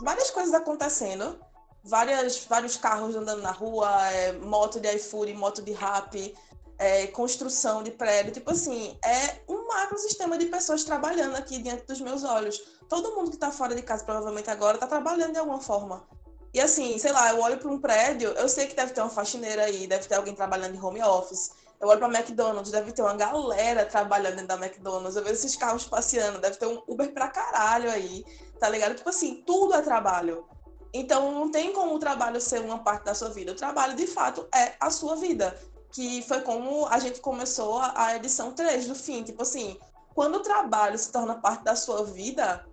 Várias 0.00 0.30
coisas 0.30 0.54
acontecendo 0.54 1.47
várias, 1.82 2.44
vários 2.44 2.76
carros 2.76 3.14
andando 3.14 3.42
na 3.42 3.50
rua, 3.50 3.88
é, 4.12 4.32
moto 4.32 4.80
de 4.80 4.88
iFood, 4.96 5.32
moto 5.34 5.62
de 5.62 5.72
rap, 5.72 6.34
é, 6.78 7.06
construção 7.08 7.82
de 7.82 7.90
prédio. 7.90 8.32
Tipo 8.32 8.52
assim, 8.52 8.96
é 9.04 9.40
um 9.48 9.66
macrosistema 9.66 10.38
de 10.38 10.46
pessoas 10.46 10.84
trabalhando 10.84 11.36
aqui 11.36 11.60
diante 11.62 11.86
dos 11.86 12.00
meus 12.00 12.24
olhos. 12.24 12.58
Todo 12.88 13.14
mundo 13.14 13.30
que 13.30 13.36
está 13.36 13.50
fora 13.50 13.74
de 13.74 13.82
casa, 13.82 14.04
provavelmente 14.04 14.50
agora, 14.50 14.76
está 14.76 14.86
trabalhando 14.86 15.32
de 15.32 15.38
alguma 15.38 15.60
forma. 15.60 16.06
E 16.54 16.60
assim, 16.60 16.98
sei 16.98 17.12
lá, 17.12 17.30
eu 17.30 17.40
olho 17.40 17.58
para 17.58 17.70
um 17.70 17.78
prédio, 17.78 18.30
eu 18.30 18.48
sei 18.48 18.66
que 18.66 18.74
deve 18.74 18.92
ter 18.92 19.00
uma 19.00 19.10
faxineira 19.10 19.64
aí, 19.64 19.86
deve 19.86 20.08
ter 20.08 20.14
alguém 20.14 20.34
trabalhando 20.34 20.74
em 20.74 20.82
home 20.82 21.02
office. 21.02 21.50
Eu 21.80 21.88
olho 21.88 21.98
para 22.00 22.18
McDonald's, 22.18 22.72
deve 22.72 22.90
ter 22.90 23.02
uma 23.02 23.14
galera 23.14 23.84
trabalhando 23.84 24.36
dentro 24.36 24.48
da 24.48 24.56
McDonald's. 24.56 25.14
Eu 25.14 25.22
vejo 25.22 25.34
esses 25.34 25.54
carros 25.54 25.84
passeando, 25.84 26.40
deve 26.40 26.56
ter 26.56 26.66
um 26.66 26.82
Uber 26.88 27.12
pra 27.12 27.28
caralho 27.28 27.90
aí, 27.90 28.24
tá 28.58 28.68
ligado? 28.68 28.96
Tipo 28.96 29.10
assim, 29.10 29.42
tudo 29.46 29.74
é 29.74 29.82
trabalho. 29.82 30.44
Então, 30.92 31.32
não 31.32 31.50
tem 31.50 31.72
como 31.72 31.94
o 31.94 31.98
trabalho 31.98 32.40
ser 32.40 32.60
uma 32.60 32.78
parte 32.78 33.04
da 33.04 33.14
sua 33.14 33.30
vida. 33.30 33.52
O 33.52 33.56
trabalho, 33.56 33.94
de 33.94 34.06
fato, 34.06 34.46
é 34.54 34.72
a 34.80 34.90
sua 34.90 35.16
vida. 35.16 35.58
Que 35.92 36.22
foi 36.22 36.40
como 36.42 36.86
a 36.86 36.98
gente 36.98 37.20
começou 37.20 37.78
a 37.78 38.16
edição 38.16 38.52
3 38.52 38.86
do 38.86 38.94
fim. 38.94 39.22
Tipo 39.22 39.42
assim, 39.42 39.78
quando 40.14 40.36
o 40.36 40.40
trabalho 40.40 40.98
se 40.98 41.10
torna 41.10 41.34
parte 41.36 41.64
da 41.64 41.76
sua 41.76 42.04
vida, 42.04 42.66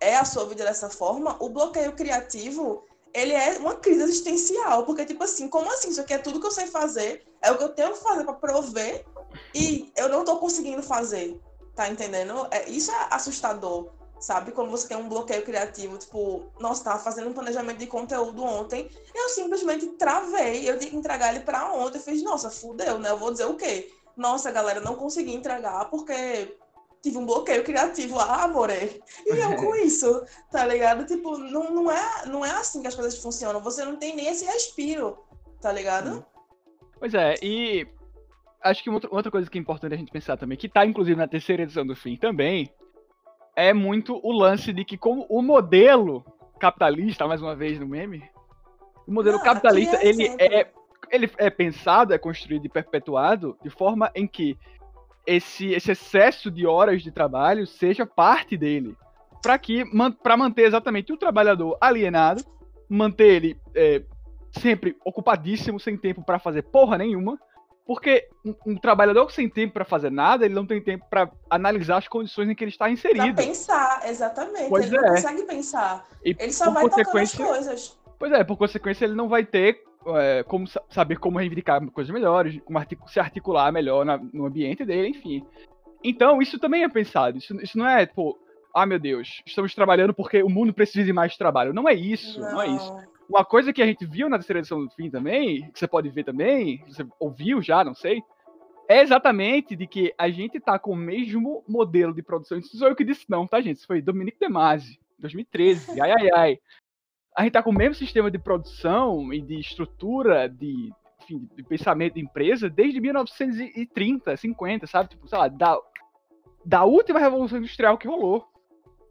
é 0.00 0.16
a 0.16 0.24
sua 0.24 0.46
vida 0.46 0.64
dessa 0.64 0.88
forma, 0.88 1.36
o 1.40 1.48
bloqueio 1.48 1.92
criativo, 1.92 2.84
ele 3.14 3.32
é 3.32 3.58
uma 3.58 3.74
crise 3.74 4.02
existencial. 4.02 4.84
Porque, 4.84 5.04
tipo 5.04 5.24
assim, 5.24 5.48
como 5.48 5.70
assim? 5.72 5.90
Isso 5.90 6.00
aqui 6.00 6.14
é 6.14 6.18
tudo 6.18 6.40
que 6.40 6.46
eu 6.46 6.50
sei 6.50 6.66
fazer, 6.66 7.26
é 7.42 7.50
o 7.50 7.58
que 7.58 7.64
eu 7.64 7.70
tenho 7.70 7.92
que 7.92 8.02
fazer 8.02 8.24
para 8.24 8.34
prover, 8.34 9.04
e 9.54 9.92
eu 9.96 10.08
não 10.08 10.20
estou 10.20 10.38
conseguindo 10.38 10.82
fazer. 10.82 11.40
Tá 11.74 11.88
entendendo? 11.88 12.48
É, 12.50 12.68
isso 12.68 12.90
é 12.90 13.06
assustador 13.10 13.90
sabe? 14.20 14.52
Quando 14.52 14.70
você 14.70 14.88
tem 14.88 14.96
um 14.96 15.08
bloqueio 15.08 15.44
criativo, 15.44 15.98
tipo, 15.98 16.50
nossa, 16.60 16.84
tava 16.84 16.98
fazendo 16.98 17.30
um 17.30 17.32
planejamento 17.32 17.78
de 17.78 17.86
conteúdo 17.86 18.42
ontem, 18.42 18.90
eu 19.14 19.28
simplesmente 19.28 19.86
travei, 19.88 20.68
eu 20.68 20.78
tinha 20.78 20.90
que 20.90 20.96
entregar 20.96 21.34
ele 21.34 21.44
para 21.44 21.72
ontem, 21.72 21.98
eu 21.98 22.02
fiz, 22.02 22.22
nossa, 22.22 22.50
fudeu, 22.50 22.98
né? 22.98 23.10
Eu 23.10 23.18
vou 23.18 23.30
dizer 23.30 23.46
o 23.46 23.54
quê? 23.54 23.90
Nossa, 24.16 24.50
galera, 24.50 24.80
não 24.80 24.96
consegui 24.96 25.34
entregar 25.34 25.88
porque 25.90 26.56
tive 27.02 27.18
um 27.18 27.26
bloqueio 27.26 27.62
criativo, 27.62 28.18
ah, 28.18 28.44
amore. 28.44 29.00
E 29.26 29.30
eu 29.30 29.56
com 29.56 29.74
isso, 29.76 30.24
tá 30.50 30.66
ligado? 30.66 31.06
Tipo, 31.06 31.38
não, 31.38 31.70
não, 31.70 31.90
é, 31.90 32.26
não 32.26 32.44
é 32.44 32.50
assim 32.50 32.82
que 32.82 32.88
as 32.88 32.94
coisas 32.94 33.18
funcionam, 33.18 33.60
você 33.60 33.84
não 33.84 33.96
tem 33.96 34.16
nem 34.16 34.28
esse 34.28 34.44
respiro, 34.44 35.18
tá 35.60 35.72
ligado? 35.72 36.24
Pois 36.98 37.14
é, 37.14 37.36
e 37.42 37.86
acho 38.62 38.82
que 38.82 38.90
outra 38.90 39.30
coisa 39.30 39.48
que 39.48 39.56
é 39.56 39.60
importante 39.60 39.94
a 39.94 39.98
gente 39.98 40.10
pensar 40.10 40.36
também, 40.36 40.58
que 40.58 40.68
tá 40.68 40.84
inclusive 40.84 41.16
na 41.16 41.28
terceira 41.28 41.62
edição 41.62 41.86
do 41.86 41.94
fim 41.94 42.16
também, 42.16 42.72
é 43.58 43.74
muito 43.74 44.20
o 44.22 44.30
lance 44.30 44.72
de 44.72 44.84
que 44.84 44.96
como 44.96 45.26
o 45.28 45.42
modelo 45.42 46.24
capitalista, 46.60 47.26
mais 47.26 47.42
uma 47.42 47.56
vez 47.56 47.76
no 47.80 47.88
meme, 47.88 48.22
o 49.04 49.12
modelo 49.12 49.38
Não, 49.38 49.44
capitalista, 49.44 49.96
é 49.96 50.06
ele 50.06 50.28
é, 50.38 50.70
ele 51.10 51.28
é 51.36 51.50
pensado, 51.50 52.14
é 52.14 52.18
construído 52.18 52.64
e 52.64 52.68
perpetuado 52.68 53.58
de 53.60 53.68
forma 53.68 54.12
em 54.14 54.28
que 54.28 54.56
esse, 55.26 55.72
esse 55.72 55.90
excesso 55.90 56.52
de 56.52 56.68
horas 56.68 57.02
de 57.02 57.10
trabalho 57.10 57.66
seja 57.66 58.06
parte 58.06 58.56
dele. 58.56 58.96
Para 59.42 59.58
que 59.58 59.84
para 60.22 60.36
manter 60.36 60.62
exatamente 60.62 61.12
o 61.12 61.16
trabalhador 61.16 61.76
alienado, 61.80 62.44
manter 62.88 63.42
ele 63.42 63.60
é, 63.74 64.04
sempre 64.52 64.96
ocupadíssimo, 65.04 65.80
sem 65.80 65.96
tempo 65.96 66.22
para 66.22 66.38
fazer 66.38 66.62
porra 66.62 66.96
nenhuma, 66.96 67.36
Porque 67.88 68.28
um, 68.44 68.54
um 68.66 68.76
trabalhador 68.76 69.32
sem 69.32 69.48
tempo 69.48 69.72
para 69.72 69.84
fazer 69.86 70.10
nada, 70.10 70.44
ele 70.44 70.54
não 70.54 70.66
tem 70.66 70.78
tempo 70.78 71.06
para 71.08 71.30
analisar 71.48 71.96
as 71.96 72.06
condições 72.06 72.50
em 72.50 72.54
que 72.54 72.62
ele 72.62 72.70
está 72.70 72.90
inserido. 72.90 73.34
Pra 73.34 73.44
pensar, 73.46 74.02
exatamente. 74.06 74.68
Pois 74.68 74.84
ele 74.84 74.98
é. 74.98 75.00
não 75.00 75.08
consegue 75.08 75.42
pensar. 75.44 76.06
E 76.22 76.36
ele 76.38 76.52
só 76.52 76.70
vai 76.70 76.86
tocando 76.86 77.16
as 77.16 77.34
coisas. 77.34 77.98
Pois 78.18 78.30
é, 78.30 78.44
por 78.44 78.58
consequência, 78.58 79.06
ele 79.06 79.14
não 79.14 79.26
vai 79.26 79.42
ter 79.42 79.82
é, 80.16 80.42
como 80.42 80.66
saber 80.90 81.18
como 81.18 81.38
reivindicar 81.38 81.80
coisas 81.90 82.12
melhores, 82.12 82.60
como 82.62 82.76
artic 82.76 82.98
se 83.08 83.18
articular 83.18 83.72
melhor 83.72 84.04
na, 84.04 84.18
no 84.18 84.44
ambiente 84.44 84.84
dele, 84.84 85.08
enfim. 85.08 85.42
Então, 86.04 86.42
isso 86.42 86.58
também 86.58 86.84
é 86.84 86.90
pensado. 86.90 87.38
Isso, 87.38 87.58
isso 87.62 87.78
não 87.78 87.88
é, 87.88 88.04
tipo, 88.04 88.38
ah, 88.74 88.84
meu 88.84 88.98
Deus, 88.98 89.42
estamos 89.46 89.74
trabalhando 89.74 90.12
porque 90.12 90.42
o 90.42 90.50
mundo 90.50 90.74
precisa 90.74 91.06
de 91.06 91.12
mais 91.14 91.38
trabalho. 91.38 91.72
Não 91.72 91.88
é 91.88 91.94
isso, 91.94 92.38
não, 92.38 92.52
não 92.52 92.60
é 92.60 92.68
isso. 92.68 92.96
Uma 93.28 93.44
coisa 93.44 93.72
que 93.72 93.82
a 93.82 93.86
gente 93.86 94.06
viu 94.06 94.28
na 94.28 94.38
terceira 94.38 94.60
edição 94.60 94.82
do 94.82 94.90
fim 94.90 95.10
também, 95.10 95.70
que 95.70 95.78
você 95.78 95.86
pode 95.86 96.08
ver 96.08 96.24
também, 96.24 96.82
você 96.86 97.06
ouviu 97.20 97.60
já, 97.60 97.84
não 97.84 97.94
sei, 97.94 98.22
é 98.88 99.02
exatamente 99.02 99.76
de 99.76 99.86
que 99.86 100.14
a 100.16 100.30
gente 100.30 100.58
tá 100.58 100.78
com 100.78 100.92
o 100.92 100.96
mesmo 100.96 101.62
modelo 101.68 102.14
de 102.14 102.22
produção. 102.22 102.58
Isso 102.58 102.78
sou 102.78 102.88
eu 102.88 102.96
que 102.96 103.04
disse, 103.04 103.26
não, 103.28 103.46
tá, 103.46 103.60
gente? 103.60 103.76
Isso 103.76 103.86
foi 103.86 104.00
Dominique 104.00 104.38
De 104.40 104.48
Masi, 104.48 104.98
2013. 105.18 106.00
Ai, 106.00 106.10
ai, 106.10 106.30
ai. 106.34 106.58
A 107.36 107.42
gente 107.42 107.52
tá 107.52 107.62
com 107.62 107.70
o 107.70 107.74
mesmo 107.74 107.94
sistema 107.94 108.30
de 108.30 108.38
produção 108.38 109.30
e 109.32 109.42
de 109.42 109.60
estrutura 109.60 110.48
de, 110.48 110.90
enfim, 111.22 111.46
de 111.54 111.62
pensamento 111.62 112.14
de 112.14 112.22
empresa 112.22 112.70
desde 112.70 112.98
1930, 112.98 114.36
50, 114.38 114.86
sabe? 114.86 115.10
Tipo, 115.10 115.28
sei 115.28 115.38
lá, 115.38 115.48
da, 115.48 115.78
da 116.64 116.84
última 116.84 117.20
revolução 117.20 117.58
industrial 117.58 117.98
que 117.98 118.08
rolou. 118.08 118.48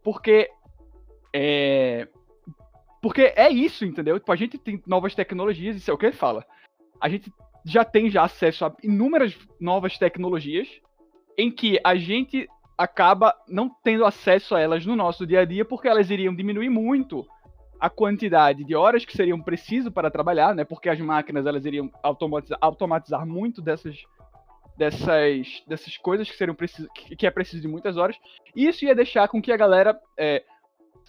Porque 0.03 0.49
é, 1.31 2.07
porque 3.01 3.33
é 3.35 3.49
isso, 3.49 3.85
entendeu? 3.85 4.19
Tipo, 4.19 4.31
a 4.31 4.35
gente 4.35 4.57
tem 4.57 4.81
novas 4.85 5.13
tecnologias, 5.13 5.75
isso 5.75 5.91
é 5.91 5.93
o 5.93 5.97
que 5.97 6.05
ele 6.05 6.15
fala. 6.15 6.45
A 6.99 7.07
gente 7.09 7.31
já 7.65 7.83
tem 7.83 8.09
já 8.09 8.23
acesso 8.23 8.65
a 8.65 8.75
inúmeras 8.81 9.37
novas 9.59 9.97
tecnologias 9.97 10.67
em 11.37 11.51
que 11.51 11.79
a 11.83 11.95
gente 11.95 12.47
acaba 12.77 13.35
não 13.47 13.69
tendo 13.83 14.05
acesso 14.05 14.55
a 14.55 14.59
elas 14.59 14.85
no 14.85 14.95
nosso 14.95 15.25
dia 15.25 15.41
a 15.41 15.45
dia 15.45 15.65
porque 15.65 15.87
elas 15.87 16.09
iriam 16.09 16.33
diminuir 16.33 16.69
muito 16.69 17.27
a 17.79 17.89
quantidade 17.89 18.63
de 18.63 18.75
horas 18.75 19.05
que 19.05 19.15
seriam 19.15 19.39
preciso 19.41 19.91
para 19.91 20.09
trabalhar, 20.09 20.55
né? 20.55 20.63
Porque 20.63 20.89
as 20.89 20.99
máquinas 20.99 21.45
elas 21.45 21.65
iriam 21.65 21.91
automatizar, 22.01 22.57
automatizar 22.61 23.25
muito 23.25 23.61
dessas 23.61 23.95
dessas 24.75 25.63
dessas 25.67 25.97
coisas 25.97 26.29
que 26.29 26.37
seriam 26.37 26.55
preciso, 26.55 26.87
que, 26.93 27.15
que 27.15 27.27
é 27.27 27.31
preciso 27.31 27.61
de 27.61 27.67
muitas 27.67 27.97
horas. 27.97 28.17
E 28.55 28.67
isso 28.67 28.85
ia 28.85 28.95
deixar 28.95 29.27
com 29.27 29.41
que 29.41 29.51
a 29.51 29.57
galera 29.57 29.99
é, 30.17 30.43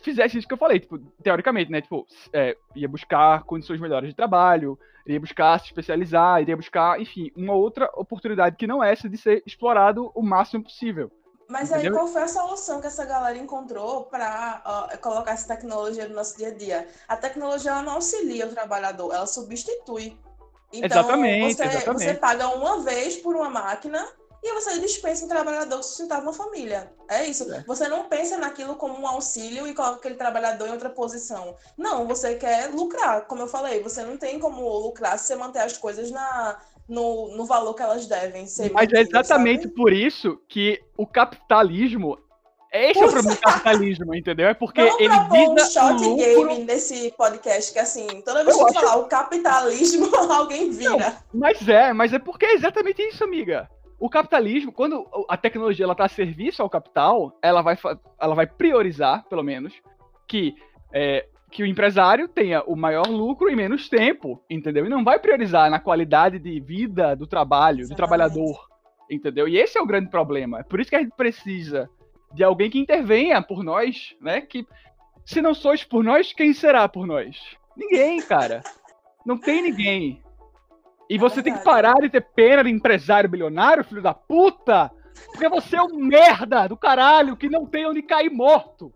fizesse 0.03 0.39
isso 0.39 0.47
que 0.47 0.55
eu 0.55 0.59
falei, 0.59 0.81
tipo, 0.81 0.99
teoricamente, 1.23 1.71
né? 1.71 1.81
Tipo, 1.81 2.07
é, 2.33 2.57
ia 2.75 2.89
buscar 2.89 3.43
condições 3.45 3.81
melhores 3.81 4.09
de 4.09 4.15
trabalho, 4.15 4.79
iria 5.07 5.21
buscar 5.21 5.59
se 5.59 5.67
especializar, 5.67 6.41
iria 6.43 6.57
buscar, 6.57 7.01
enfim, 7.01 7.31
uma 7.37 7.55
outra 7.55 7.91
oportunidade 7.95 8.57
que 8.57 8.67
não 8.67 8.83
é 8.83 8.93
essa 8.93 9.09
de 9.09 9.17
ser 9.17 9.43
explorado 9.47 10.11
o 10.15 10.23
máximo 10.23 10.65
possível. 10.65 11.11
Mas 11.49 11.73
aí, 11.73 11.91
qual 11.91 12.07
foi 12.07 12.23
a 12.23 12.29
solução 12.29 12.79
que 12.79 12.87
essa 12.87 13.07
galera 13.07 13.39
encontrou 13.39 14.05
para 14.05 14.91
uh, 14.95 14.99
colocar 14.99 15.33
essa 15.33 15.49
tecnologia 15.49 16.07
no 16.07 16.15
nosso 16.15 16.37
dia 16.37 16.49
a 16.49 16.55
dia? 16.55 16.87
A 17.09 17.17
tecnologia 17.17 17.71
ela 17.71 17.83
não 17.83 17.95
auxilia 17.95 18.47
o 18.47 18.51
trabalhador, 18.51 19.15
ela 19.15 19.27
substitui. 19.27 20.15
Então, 20.71 21.01
exatamente, 21.01 21.55
você, 21.55 21.65
exatamente. 21.65 22.05
você 22.05 22.15
paga 22.15 22.49
uma 22.49 22.83
vez 22.83 23.17
por 23.17 23.35
uma 23.35 23.49
máquina 23.49 24.07
e 24.43 24.55
você 24.55 24.79
dispensa 24.79 25.25
um 25.25 25.29
trabalhador 25.29 25.79
que 25.79 25.87
sustentava 25.87 26.23
uma 26.23 26.33
família. 26.33 26.93
É 27.09 27.27
isso. 27.27 27.53
É. 27.53 27.65
Você 27.67 27.89
não 27.89 28.05
pensa 28.05 28.37
naquilo 28.37 28.77
como 28.77 28.99
um 28.99 29.07
auxílio 29.07 29.67
e 29.67 29.75
coloca 29.75 29.97
aquele 29.97 30.15
trabalhador 30.15 30.69
em 30.69 30.73
outra 30.73 30.91
posição. 30.91 31.57
Não, 31.77 32.07
você 32.07 32.37
quer 32.37 32.71
lucrar. 32.71 33.27
Como 33.27 33.43
eu 33.43 33.49
falei, 33.49 33.83
você 33.83 34.05
não 34.05 34.17
tem 34.17 34.39
como 34.39 34.63
lucrar 34.79 35.19
se 35.19 35.27
você 35.27 35.37
manter 35.37 35.61
as 35.61 35.77
coisas 35.77 36.11
na, 36.11 36.61
no, 36.89 37.37
no 37.37 37.45
valor 37.47 37.75
que 37.75 37.83
elas 37.83 38.07
devem 38.07 38.47
ser. 38.47 38.71
Mas 38.73 38.93
é 38.93 39.01
exatamente 39.01 39.65
sabe? 39.65 39.75
por 39.75 39.93
isso 39.93 40.41
que 40.49 40.81
o 40.97 41.07
capitalismo 41.07 42.19
esse 42.71 43.01
é 43.01 43.07
o 43.07 43.11
problema 43.11 43.35
do 43.35 43.41
capitalismo, 43.41 44.15
entendeu? 44.15 44.47
É 44.47 44.53
porque 44.53 44.83
Vamos 44.83 45.01
ele 45.01 45.19
visa 45.31 45.53
um 45.53 45.71
shot 45.71 46.05
lucro... 46.05 46.17
game 46.17 46.65
nesse 46.65 47.15
podcast, 47.17 47.73
que 47.73 47.79
assim, 47.79 48.07
toda 48.21 48.45
vez 48.45 48.55
que 48.55 48.63
eu 48.63 48.73
falar 48.75 48.97
o 48.97 49.05
capitalismo, 49.07 50.15
alguém 50.31 50.71
vira. 50.71 50.97
Não, 51.33 51.41
mas 51.41 51.67
é, 51.67 51.95
mas 51.95 52.13
é 52.13 52.19
porque 52.19 52.45
é 52.45 52.55
exatamente 52.55 53.01
isso, 53.01 53.25
amiga 53.25 53.71
o 53.99 54.09
capitalismo, 54.09 54.71
quando 54.71 55.07
a 55.29 55.37
tecnologia 55.37 55.91
está 55.91 56.05
a 56.05 56.09
serviço 56.09 56.63
ao 56.63 56.71
capital, 56.71 57.37
ela 57.43 57.63
vai, 57.63 57.77
ela 58.21 58.35
vai 58.35 58.47
priorizar, 58.47 59.25
pelo 59.25 59.43
menos, 59.43 59.75
que, 60.27 60.55
é, 60.93 61.27
que 61.51 61.63
o 61.65 61.67
empresário 61.67 62.29
tenha 62.29 62.63
o 62.63 62.77
maior 62.77 63.09
lucro 63.09 63.49
em 63.49 63.57
menos 63.57 63.89
tempo, 63.89 64.41
entendeu? 64.49 64.87
E 64.87 64.89
não 64.89 65.03
vai 65.03 65.19
priorizar 65.19 65.69
na 65.69 65.81
qualidade 65.81 66.39
de 66.39 66.61
vida 66.61 67.17
do 67.17 67.27
trabalho, 67.27 67.81
Exatamente. 67.81 67.95
do 67.95 67.97
trabalhador, 67.97 68.69
entendeu? 69.11 69.49
E 69.49 69.57
esse 69.57 69.77
é 69.77 69.83
o 69.83 69.87
grande 69.87 70.11
problema. 70.11 70.61
É 70.61 70.63
por 70.63 70.79
isso 70.79 70.91
que 70.91 70.97
a 70.97 71.01
gente 71.01 71.17
precisa 71.17 71.91
de 72.33 72.45
alguém 72.45 72.71
que 72.71 72.79
intervenha 72.79 73.43
por 73.43 73.65
nós, 73.65 74.15
né? 74.21 74.43
Que 74.43 74.65
se 75.25 75.43
não 75.43 75.55
sois 75.55 75.83
por 75.83 76.05
nós, 76.05 76.33
quem 76.33 76.53
será 76.53 76.89
por 76.89 77.05
nós? 77.05 77.37
Ninguém, 77.77 78.21
cara. 78.23 78.63
Não 79.27 79.37
tem 79.37 79.63
ninguém. 79.63 80.23
E 81.09 81.17
é 81.17 81.19
você 81.19 81.43
tem 81.43 81.55
que 81.55 81.65
parar 81.65 81.95
de 82.01 82.11
ter 82.11 82.21
pena 82.21 82.63
de 82.63 82.71
empresário 82.71 83.29
bilionário, 83.29 83.85
filho 83.85 84.03
da 84.03 84.15
puta! 84.15 84.91
Porque 85.33 85.49
você 85.49 85.77
é 85.77 85.83
um 85.83 85.97
merda 85.97 86.69
do 86.69 86.77
caralho 86.77 87.37
que 87.37 87.49
não 87.49 87.67
tem 87.67 87.87
onde 87.87 88.03
cair 88.03 88.31
morto. 88.31 88.93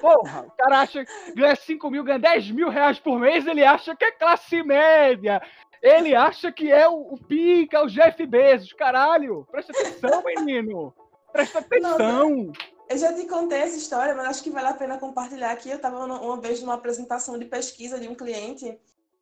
Porra, 0.00 0.46
o 0.46 0.50
cara 0.52 0.80
acha 0.80 1.04
que 1.04 1.32
ganha 1.34 1.54
5 1.54 1.90
mil, 1.90 2.04
ganha 2.04 2.18
10 2.18 2.50
mil 2.50 2.68
reais 2.68 2.98
por 2.98 3.18
mês, 3.18 3.46
ele 3.46 3.64
acha 3.64 3.94
que 3.94 4.04
é 4.04 4.10
classe 4.10 4.62
média. 4.62 5.40
Ele 5.82 6.14
acha 6.14 6.50
que 6.50 6.72
é 6.72 6.88
o, 6.88 7.12
o 7.12 7.18
pica, 7.18 7.82
o 7.82 7.86
Jeff 7.86 8.24
Bezos. 8.26 8.72
Caralho, 8.72 9.46
presta 9.50 9.72
atenção, 9.72 10.22
menino. 10.24 10.94
Presta 11.32 11.58
atenção. 11.58 12.52
eu 12.88 12.98
já 12.98 13.12
te 13.12 13.26
contei 13.26 13.58
essa 13.58 13.76
história, 13.76 14.14
mas 14.14 14.26
acho 14.26 14.42
que 14.42 14.50
vale 14.50 14.68
a 14.68 14.74
pena 14.74 14.98
compartilhar 14.98 15.52
aqui. 15.52 15.68
Eu 15.70 15.76
estava 15.76 16.04
uma 16.04 16.40
vez 16.40 16.60
numa 16.60 16.74
apresentação 16.74 17.38
de 17.38 17.44
pesquisa 17.44 18.00
de 18.00 18.08
um 18.08 18.14
cliente 18.14 18.78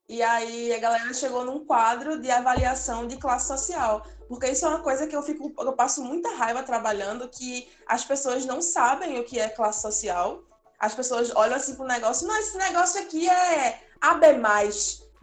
e 0.09 0.23
aí 0.23 0.73
a 0.73 0.79
galera 0.79 1.15
chegou 1.15 1.45
num 1.45 1.65
quadro 1.65 2.21
de 2.21 2.31
avaliação 2.31 3.07
de 3.07 3.17
classe 3.17 3.49
social. 3.49 4.07
Porque 4.29 4.49
isso 4.49 4.65
é 4.65 4.69
uma 4.69 4.81
coisa 4.81 5.07
que 5.07 5.17
eu 5.17 5.23
fico, 5.23 5.53
eu 5.59 5.73
passo 5.73 6.03
muita 6.03 6.31
raiva 6.31 6.63
trabalhando, 6.63 7.29
que 7.29 7.69
as 7.87 8.05
pessoas 8.05 8.45
não 8.45 8.61
sabem 8.61 9.19
o 9.19 9.25
que 9.25 9.39
é 9.39 9.49
classe 9.49 9.83
social. 9.83 10.43
As 10.79 10.95
pessoas 10.95 11.35
olham 11.35 11.57
assim 11.57 11.75
pro 11.75 11.87
negócio, 11.87 12.27
não, 12.27 12.37
esse 12.37 12.57
negócio 12.57 13.01
aqui 13.01 13.29
é 13.29 13.81
AB. 14.01 14.27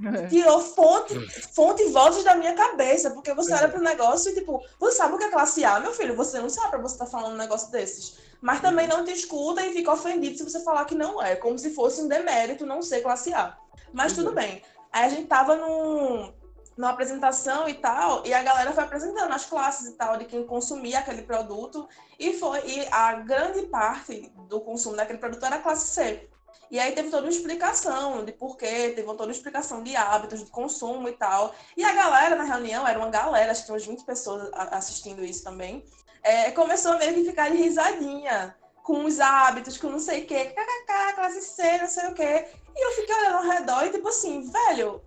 É. 0.03 0.27
Tirou 0.27 0.59
fonte, 0.59 1.13
fonte 1.53 1.83
e 1.83 1.91
vozes 1.91 2.23
da 2.23 2.33
minha 2.33 2.55
cabeça, 2.55 3.11
porque 3.11 3.35
você 3.35 3.53
olha 3.53 3.69
pro 3.69 3.81
negócio 3.81 4.31
e, 4.31 4.35
tipo, 4.35 4.63
você 4.79 4.97
sabe 4.97 5.13
o 5.13 5.17
que 5.19 5.25
é 5.25 5.29
classe 5.29 5.63
A, 5.63 5.79
meu 5.79 5.93
filho? 5.93 6.15
Você 6.15 6.39
não 6.39 6.49
sabe 6.49 6.71
pra 6.71 6.79
você 6.79 6.95
estar 6.95 7.05
tá 7.05 7.11
falando 7.11 7.33
um 7.33 7.37
negócio 7.37 7.71
desses. 7.71 8.17
Mas 8.41 8.61
também 8.61 8.87
não 8.87 9.05
te 9.05 9.11
escuta 9.11 9.63
e 9.63 9.73
fica 9.73 9.93
ofendido 9.93 10.35
se 10.35 10.43
você 10.43 10.59
falar 10.61 10.85
que 10.85 10.95
não 10.95 11.21
é, 11.21 11.35
como 11.35 11.59
se 11.59 11.69
fosse 11.69 12.01
um 12.01 12.07
demérito 12.07 12.65
não 12.65 12.81
ser 12.81 13.01
classe 13.01 13.31
A. 13.31 13.55
Mas 13.93 14.13
tudo 14.13 14.31
bem. 14.31 14.61
Aí 14.91 15.05
a 15.05 15.09
gente 15.09 15.27
tava 15.27 15.55
num, 15.55 16.33
numa 16.77 16.89
apresentação 16.89 17.67
e 17.67 17.73
tal, 17.75 18.25
e 18.25 18.33
a 18.33 18.43
galera 18.43 18.71
foi 18.71 18.83
apresentando 18.83 19.31
as 19.31 19.45
classes 19.45 19.89
e 19.89 19.93
tal 19.93 20.17
de 20.17 20.25
quem 20.25 20.45
consumia 20.45 20.99
aquele 20.99 21.21
produto, 21.21 21.87
e 22.19 22.33
foi 22.33 22.59
e 22.65 22.87
a 22.91 23.13
grande 23.15 23.63
parte 23.67 24.31
do 24.47 24.59
consumo 24.61 24.95
daquele 24.95 25.19
produto 25.19 25.45
era 25.45 25.57
a 25.57 25.61
classe 25.61 25.87
C. 25.87 26.29
E 26.69 26.79
aí 26.79 26.93
teve 26.93 27.09
toda 27.09 27.23
uma 27.23 27.31
explicação 27.31 28.23
de 28.23 28.31
porquê, 28.31 28.93
teve 28.95 29.03
toda 29.03 29.25
uma 29.25 29.31
explicação 29.31 29.83
de 29.83 29.93
hábitos 29.95 30.43
de 30.43 30.49
consumo 30.49 31.09
e 31.09 31.11
tal. 31.11 31.53
E 31.75 31.83
a 31.83 31.93
galera 31.93 32.35
na 32.35 32.45
reunião, 32.45 32.87
era 32.87 32.97
uma 32.97 33.09
galera, 33.09 33.51
acho 33.51 33.61
que 33.61 33.65
tinha 33.65 33.75
umas 33.75 33.85
20 33.85 34.05
pessoas 34.05 34.49
assistindo 34.53 35.23
isso 35.23 35.43
também, 35.43 35.83
é, 36.23 36.51
começou 36.51 36.93
a 36.93 36.97
meio 36.97 37.13
que 37.13 37.25
ficar 37.25 37.49
de 37.49 37.57
risadinha 37.57 38.55
com 38.83 39.05
os 39.05 39.19
hábitos, 39.19 39.77
com 39.77 39.89
não 39.89 39.99
sei 39.99 40.23
o 40.23 40.27
quê, 40.27 40.45
kkk, 40.45 41.15
classe 41.15 41.41
C, 41.41 41.77
não 41.77 41.87
sei 41.87 42.07
o 42.07 42.13
quê. 42.13 42.47
E 42.75 42.85
eu 42.85 42.91
fiquei 42.91 43.15
olhando 43.15 43.37
ao 43.37 43.49
redor 43.49 43.85
e 43.85 43.91
tipo 43.91 44.07
assim, 44.07 44.49
velho, 44.49 45.01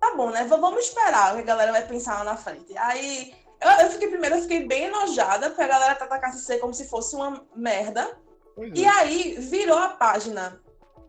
tá 0.00 0.14
bom, 0.16 0.30
né? 0.30 0.44
Vamos 0.44 0.84
esperar 0.84 1.32
o 1.32 1.36
que 1.36 1.42
a 1.42 1.46
galera 1.46 1.72
vai 1.72 1.86
pensar 1.86 2.18
lá 2.18 2.24
na 2.24 2.36
frente. 2.36 2.76
Aí 2.76 3.34
eu, 3.60 3.84
eu 3.84 3.90
fiquei 3.90 4.08
primeiro, 4.08 4.36
eu 4.36 4.42
fiquei 4.42 4.66
bem 4.66 4.84
enojada, 4.84 5.50
porque 5.50 5.62
a 5.62 5.68
galera 5.68 5.94
trata 5.94 6.14
a 6.14 6.18
classe 6.18 6.44
C 6.44 6.58
como 6.58 6.74
se 6.74 6.88
fosse 6.88 7.14
uma 7.14 7.44
merda. 7.54 8.18
E 8.74 8.84
aí 8.86 9.36
virou 9.38 9.78
a 9.78 9.88
página 9.88 10.60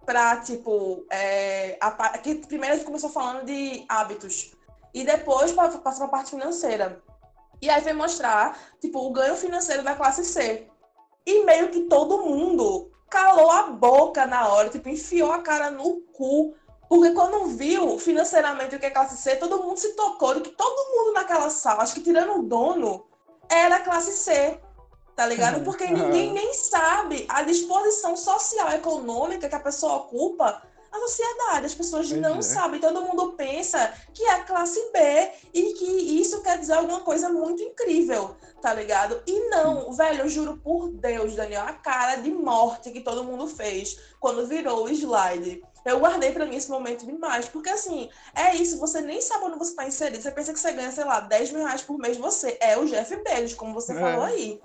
pra, 0.06 0.38
tipo, 0.38 1.06
é, 1.10 1.78
a, 1.82 2.18
que 2.18 2.36
primeiro 2.36 2.84
começou 2.84 3.10
falando 3.10 3.46
de 3.46 3.86
hábitos. 3.90 4.52
E 4.94 5.04
depois 5.04 5.54
passou 5.54 5.82
pra 5.82 6.08
parte 6.08 6.32
financeira. 6.32 7.02
E 7.62 7.70
aí 7.70 7.82
foi 7.82 7.94
mostrar, 7.94 8.58
tipo, 8.80 9.00
o 9.00 9.12
ganho 9.12 9.36
financeiro 9.36 9.84
da 9.84 9.96
classe 9.96 10.26
C. 10.26 10.68
E 11.26 11.44
meio 11.46 11.70
que 11.70 11.82
todo 11.82 12.24
mundo 12.26 12.92
calou 13.10 13.52
a 13.52 13.64
boca 13.64 14.26
na 14.26 14.48
hora, 14.48 14.70
tipo, 14.70 14.90
enfiou 14.90 15.32
a 15.32 15.40
cara 15.40 15.70
no 15.70 16.02
cu. 16.14 16.56
Porque 16.90 17.12
quando 17.12 17.46
viu 17.46 17.98
financeiramente 18.00 18.76
o 18.76 18.80
que 18.80 18.86
é 18.86 18.90
classe 18.90 19.18
C, 19.18 19.36
todo 19.36 19.64
mundo 19.64 19.78
se 19.78 19.94
tocou 19.94 20.34
de 20.36 20.42
que 20.42 20.50
todo 20.50 20.90
mundo 20.96 21.14
naquela 21.14 21.50
sala, 21.50 21.84
acho 21.84 21.94
que 21.94 22.02
tirando 22.02 22.40
o 22.40 22.44
dono, 22.44 23.06
era 23.50 23.80
classe 23.80 24.12
C. 24.12 24.60
Tá 25.16 25.26
ligado? 25.26 25.64
Porque 25.64 25.86
ninguém 25.86 26.32
nem 26.34 26.54
sabe 26.54 27.26
a 27.30 27.44
disposição 27.44 28.16
social 28.16 28.72
econômica 28.72 29.48
que 29.48 29.56
a 29.56 29.60
pessoa 29.60 29.98
ocupa 29.98 30.64
a 30.92 31.00
sociedade. 31.00 31.66
As 31.66 31.74
pessoas 31.74 32.12
não 32.12 32.38
é. 32.38 32.42
sabem. 32.42 32.80
Todo 32.80 33.02
mundo 33.02 33.34
pensa 33.34 33.94
que 34.14 34.26
a, 34.28 34.44
classe 34.44 34.80
B 34.92 35.32
e 35.54 35.74
que 35.74 35.86
isso 36.20 36.42
quer 36.42 36.58
dizer 36.58 36.74
alguma 36.74 37.02
coisa 37.02 37.30
muito 37.30 37.62
incrível, 37.64 38.36
tá 38.62 38.74
ligado? 38.74 39.22
E 39.26 39.50
não, 39.50 39.92
velho, 39.94 40.22
eu 40.22 40.30
juro 40.30 40.58
por 40.58 40.90
Deus, 40.90 41.36
Daniel, 41.36 41.62
a 41.62 41.74
cara 41.74 42.16
de 42.18 42.32
morte 42.32 42.92
que 42.92 43.02
todo 43.02 43.24
mundo 43.24 43.48
fez 43.48 43.98
quando 44.20 44.48
virou 44.48 44.84
o 44.84 44.90
slide. 44.90 45.64
Eu 45.84 46.00
guardei 46.00 46.32
para 46.32 46.46
mim 46.46 46.56
esse 46.56 46.70
momento 46.70 47.06
demais, 47.06 47.48
porque 47.48 47.70
assim, 47.70 48.08
é 48.36 48.56
isso, 48.56 48.78
você 48.78 49.02
nem 49.02 49.20
sabe 49.20 49.46
onde 49.46 49.58
você 49.58 49.74
tá 49.74 49.88
inserido. 49.88 50.22
Você 50.22 50.32
pensa 50.32 50.54
que 50.54 50.60
você 50.60 50.72
ganha, 50.74 50.92
sei 50.92 51.06
lá, 51.06 51.22
10 51.22 51.52
mil 51.52 51.66
reais 51.66 51.82
por 51.82 51.98
mês, 51.98 52.18
você 52.18 52.58
é 52.62 52.78
o 52.78 52.86
Jeff 52.86 53.16
Bezos, 53.24 53.56
como 53.56 53.74
você 53.74 53.94
é. 53.94 54.00
falou 54.00 54.24
aí 54.24 54.62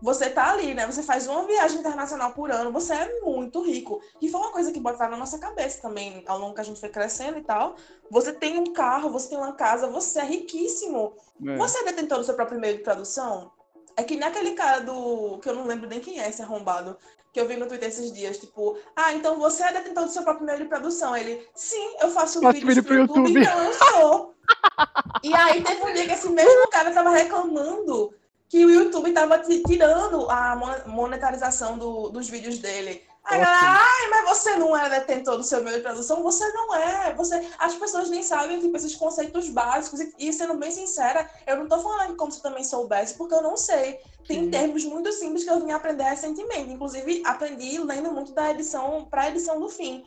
você 0.00 0.30
tá 0.30 0.52
ali, 0.52 0.74
né? 0.74 0.86
Você 0.86 1.02
faz 1.02 1.26
uma 1.26 1.44
viagem 1.44 1.80
internacional 1.80 2.32
por 2.32 2.50
ano, 2.50 2.72
você 2.72 2.92
é 2.94 3.20
muito 3.20 3.62
rico. 3.62 4.00
E 4.20 4.28
foi 4.28 4.40
uma 4.40 4.52
coisa 4.52 4.72
que 4.72 4.80
botaram 4.80 5.12
na 5.12 5.16
nossa 5.18 5.38
cabeça 5.38 5.82
também, 5.82 6.22
ao 6.26 6.38
longo 6.38 6.54
que 6.54 6.60
a 6.60 6.64
gente 6.64 6.80
foi 6.80 6.88
crescendo 6.88 7.38
e 7.38 7.42
tal. 7.42 7.76
Você 8.10 8.32
tem 8.32 8.58
um 8.58 8.72
carro, 8.72 9.10
você 9.10 9.30
tem 9.30 9.38
uma 9.38 9.52
casa, 9.52 9.88
você 9.88 10.20
é 10.20 10.24
riquíssimo. 10.24 11.14
É. 11.46 11.56
Você 11.56 11.78
é 11.78 11.84
detentor 11.84 12.18
do 12.18 12.24
seu 12.24 12.34
próprio 12.34 12.60
meio 12.60 12.76
de 12.76 12.82
produção? 12.82 13.50
É 13.96 14.04
que 14.04 14.16
naquele 14.16 14.52
cara 14.52 14.80
do. 14.80 15.38
que 15.38 15.48
eu 15.48 15.54
não 15.54 15.66
lembro 15.66 15.88
nem 15.88 15.98
quem 15.98 16.20
é 16.20 16.28
esse 16.28 16.40
arrombado, 16.40 16.96
que 17.32 17.40
eu 17.40 17.48
vi 17.48 17.56
no 17.56 17.66
Twitter 17.66 17.88
esses 17.88 18.12
dias, 18.12 18.38
tipo, 18.38 18.78
ah, 18.94 19.12
então 19.12 19.38
você 19.38 19.64
é 19.64 19.72
detentor 19.72 20.04
do 20.04 20.10
seu 20.10 20.22
próprio 20.22 20.46
meio 20.46 20.58
de 20.58 20.64
produção. 20.66 21.16
Ele, 21.16 21.44
sim, 21.54 21.96
eu 22.00 22.10
faço, 22.10 22.40
faço 22.40 22.52
vídeos 22.52 22.74
vídeo 22.74 22.84
pro 22.84 22.94
YouTube, 22.94 23.28
YouTube, 23.28 23.40
então 23.40 23.64
eu 23.64 23.72
sou. 23.74 24.34
e 25.22 25.34
aí 25.34 25.62
teve 25.62 25.82
um 25.82 25.92
dia 25.92 26.06
que 26.06 26.12
esse 26.12 26.28
mesmo 26.28 26.68
cara 26.68 26.92
tava 26.92 27.10
reclamando 27.10 28.14
que 28.48 28.64
o 28.64 28.70
YouTube 28.70 29.08
estava 29.10 29.38
tirando 29.38 30.28
a 30.30 30.84
monetarização 30.86 31.76
do, 31.76 32.08
dos 32.08 32.28
vídeos 32.28 32.58
dele. 32.58 33.02
Aí 33.24 33.42
ai, 33.44 34.08
mas 34.08 34.38
você 34.38 34.56
não 34.56 34.74
é 34.74 34.88
detentor 34.88 35.36
do 35.36 35.44
seu 35.44 35.62
meio 35.62 35.76
de 35.76 35.82
produção? 35.82 36.22
Você 36.22 36.50
não 36.52 36.74
é. 36.74 37.12
Você, 37.14 37.46
as 37.58 37.74
pessoas 37.74 38.08
nem 38.08 38.22
sabem 38.22 38.58
tipo, 38.58 38.74
esses 38.74 38.94
conceitos 38.94 39.50
básicos. 39.50 40.00
E, 40.00 40.14
e, 40.18 40.32
sendo 40.32 40.54
bem 40.54 40.70
sincera, 40.70 41.28
eu 41.46 41.56
não 41.56 41.64
estou 41.64 41.82
falando 41.82 42.16
como 42.16 42.32
se 42.32 42.42
também 42.42 42.64
soubesse, 42.64 43.14
porque 43.18 43.34
eu 43.34 43.42
não 43.42 43.54
sei. 43.54 44.00
Tem 44.26 44.48
termos 44.50 44.82
muito 44.86 45.12
simples 45.12 45.44
que 45.44 45.50
eu 45.50 45.60
vim 45.60 45.72
aprender 45.72 46.04
recentemente. 46.04 46.72
Inclusive, 46.72 47.22
aprendi 47.26 47.78
lendo 47.78 48.10
muito 48.12 48.32
da 48.32 48.50
edição 48.50 49.06
para 49.10 49.22
a 49.22 49.28
edição 49.28 49.60
do 49.60 49.68
fim. 49.68 50.04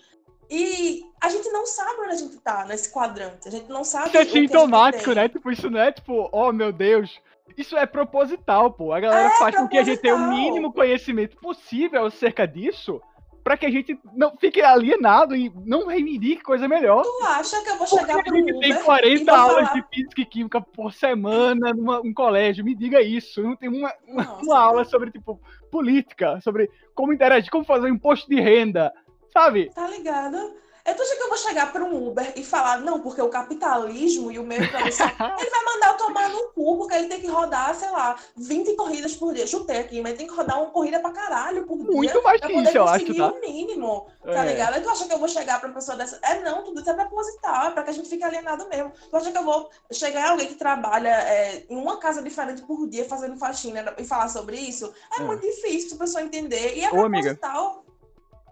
E 0.50 1.06
a 1.22 1.30
gente 1.30 1.48
não 1.50 1.68
sabe 1.68 2.02
onde 2.02 2.14
a 2.14 2.18
gente 2.18 2.36
está 2.38 2.66
nesse 2.66 2.90
quadrante. 2.90 3.48
A 3.48 3.52
gente 3.52 3.70
não 3.70 3.84
sabe. 3.84 4.08
Isso 4.08 4.18
é 4.18 4.26
sintomático, 4.26 5.14
né? 5.14 5.30
Tipo, 5.30 5.52
isso 5.52 5.70
não 5.70 5.80
é 5.80 5.92
tipo, 5.92 6.28
oh 6.32 6.52
meu 6.52 6.74
Deus 6.74 7.22
isso 7.58 7.78
é 7.78 7.86
proposital, 7.86 8.72
pô. 8.72 8.94
A 8.94 9.00
galera 9.00 9.30
é 9.30 9.38
faz 9.38 9.56
com 9.56 9.68
que 9.68 9.78
a 9.78 9.84
gente 9.84 10.02
tenha 10.02 10.16
o 10.16 10.30
mínimo 10.30 10.74
conhecimento 10.74 11.38
possível 11.38 12.06
acerca 12.06 12.48
disso 12.48 13.02
para 13.44 13.58
que 13.58 13.66
a 13.66 13.72
gente 13.72 14.00
não 14.14 14.36
fique 14.38 14.62
alienado 14.62 15.36
e 15.36 15.52
não 15.66 15.88
reivindique 15.88 16.44
coisa 16.44 16.68
melhor. 16.68 17.04
Tu 17.04 17.26
acha 17.26 17.64
que 17.64 17.70
eu 17.70 17.78
vou 17.78 17.88
chegar 17.88 18.24
pro 18.24 18.38
Uber? 18.38 18.60
tem 18.60 18.84
40 18.84 19.32
aulas 19.32 19.68
falar... 19.68 19.74
de 19.74 19.88
física 19.90 20.22
e 20.22 20.26
química 20.26 20.62
por 20.62 20.94
semana 20.94 21.74
numa, 21.74 22.02
num 22.04 22.14
colégio. 22.14 22.64
Me 22.64 22.76
diga 22.76 23.02
isso. 23.02 23.42
Não 23.42 23.56
tem 23.56 23.70
uma, 23.70 23.92
uma, 24.08 24.34
uma 24.42 24.60
aula 24.60 24.86
sobre, 24.86 25.12
tipo, 25.12 25.42
política, 25.72 26.40
sobre 26.42 26.70
como 26.94 27.14
interagir, 27.14 27.50
como 27.50 27.66
fazer 27.66 27.88
um 27.88 27.96
imposto 27.96 28.30
de 28.30 28.40
renda, 28.40 28.92
sabe? 29.34 29.72
Tá 29.74 29.88
ligado? 29.88 30.38
Eu 30.86 30.96
tô 30.96 31.04
achando 31.04 31.18
que 31.18 31.24
eu 31.24 31.30
vou 31.30 31.38
chegar 31.38 31.72
para 31.72 31.84
um 31.84 32.08
Uber 32.08 32.34
e 32.36 32.44
falar, 32.44 32.80
não, 32.80 33.00
porque 33.00 33.22
o 33.22 33.30
capitalismo 33.30 34.32
e 34.32 34.40
o 34.40 34.44
meio 34.44 34.70
produção, 34.70 35.08
ele 35.08 35.50
vai 35.50 35.64
mandar 35.64 35.92
eu 35.92 35.98
tomar 35.98 36.30
no 36.30 36.50
cu, 36.50 36.78
porque 36.78 36.96
ele 36.96 37.08
tem 37.08 37.22
que 37.22 37.28
rodar, 37.28 37.76
sei 37.76 37.92
lá, 37.92 38.16
20 38.36 38.76
corridas 38.76 39.16
por 39.16 39.34
dia. 39.34 39.46
Chutei 39.46 39.78
aqui, 39.78 40.02
mas 40.02 40.18
tem 40.18 40.28
que 40.28 40.34
rodar 40.34 40.60
uma 40.60 40.72
corrida 40.72 41.00
pra 41.00 41.12
caralho 41.12 41.66
por 41.66 41.78
dia. 41.78 41.92
Muito 41.92 42.24
mais 42.24 42.42
que 42.42 42.52
isso, 42.52 42.78
eu 42.78 42.88
acho, 42.88 43.16
tá? 43.16 43.32
o 43.32 43.40
mínimo, 43.40 44.08
tá 44.24 44.46
é. 44.46 44.50
ligado? 44.50 44.74
Aí 44.74 44.82
tu 44.82 44.90
acha 44.90 45.08
que 45.08 45.14
eu 45.14 45.20
vou 45.20 45.28
chegar 45.28 45.60
pra 45.60 45.70
uma 45.70 45.76
pessoa 45.76 45.98
dessa? 45.98 46.20
É 46.24 46.40
não, 46.40 46.64
tudo 46.64 46.82
isso 46.82 46.90
é 46.90 46.94
proposital, 46.94 47.68
é 47.68 47.72
pra 47.72 47.84
que 47.84 47.90
a 47.92 47.94
gente 47.94 48.10
fique 48.10 48.24
alienado 48.24 48.68
mesmo. 48.68 48.92
Tu 49.10 49.16
acha 49.16 49.32
que 49.32 49.38
eu 49.38 49.44
vou 49.44 49.70
chegar 49.92 50.32
alguém 50.32 50.48
que 50.48 50.56
trabalha 50.56 51.10
é, 51.10 51.66
em 51.70 51.76
uma 51.76 51.98
casa 51.98 52.24
diferente 52.24 52.64
por 52.64 52.88
dia, 52.90 53.06
fazendo 53.06 53.38
faxina 53.38 53.94
e 53.98 54.04
falar 54.04 54.30
sobre 54.30 54.58
isso? 54.58 54.92
É, 55.18 55.22
é. 55.22 55.26
muito 55.26 55.42
difícil 55.42 55.90
pra 55.90 56.06
pessoa 56.06 56.24
entender. 56.24 56.76
E 56.76 56.84
é 56.84 56.88
Ô, 56.88 56.92
proposital. 56.92 57.68
Amiga. 57.68 57.92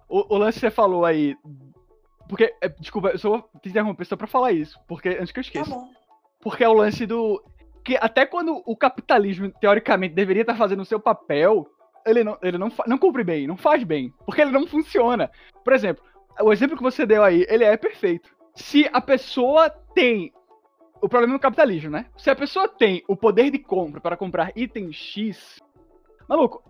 O, 0.07 0.35
o 0.35 0.37
lance 0.37 0.59
que 0.59 0.65
você 0.65 0.71
falou 0.71 1.05
aí 1.05 1.37
porque, 2.29 2.53
é, 2.61 2.69
desculpa, 2.69 3.09
eu 3.09 3.17
só 3.17 3.29
vou 3.29 3.49
te 3.59 3.69
interromper 3.69 4.05
só 4.05 4.15
pra 4.15 4.27
falar 4.27 4.51
isso, 4.51 4.79
porque 4.87 5.09
antes 5.09 5.31
que 5.31 5.39
eu 5.39 5.41
esqueça. 5.41 5.71
Tá 5.71 5.87
porque 6.39 6.63
é 6.63 6.69
o 6.69 6.73
lance 6.73 7.05
do. 7.07 7.43
Que 7.83 7.97
até 7.99 8.25
quando 8.25 8.61
o 8.65 8.77
capitalismo, 8.77 9.51
teoricamente, 9.59 10.13
deveria 10.13 10.41
estar 10.41 10.55
fazendo 10.55 10.81
o 10.81 10.85
seu 10.85 10.99
papel, 10.99 11.67
ele 12.05 12.23
não, 12.23 12.37
ele 12.43 12.57
não, 12.57 12.71
não 12.85 12.97
cumpre 12.99 13.23
bem, 13.23 13.47
não 13.47 13.57
faz 13.57 13.83
bem. 13.83 14.13
Porque 14.25 14.41
ele 14.41 14.51
não 14.51 14.67
funciona. 14.67 15.31
Por 15.63 15.73
exemplo, 15.73 16.03
o 16.39 16.53
exemplo 16.53 16.77
que 16.77 16.83
você 16.83 17.03
deu 17.03 17.23
aí, 17.23 17.45
ele 17.49 17.63
é 17.63 17.75
perfeito. 17.75 18.29
Se 18.55 18.87
a 18.93 19.01
pessoa 19.01 19.69
tem. 19.69 20.31
O 21.01 21.09
problema 21.09 21.33
do 21.33 21.39
capitalismo, 21.39 21.89
né? 21.89 22.05
Se 22.17 22.29
a 22.29 22.35
pessoa 22.35 22.67
tem 22.67 23.03
o 23.07 23.15
poder 23.15 23.49
de 23.49 23.57
compra 23.57 23.99
para 23.99 24.17
comprar 24.17 24.51
item 24.55 24.91
X, 24.91 25.57
maluco, 26.27 26.61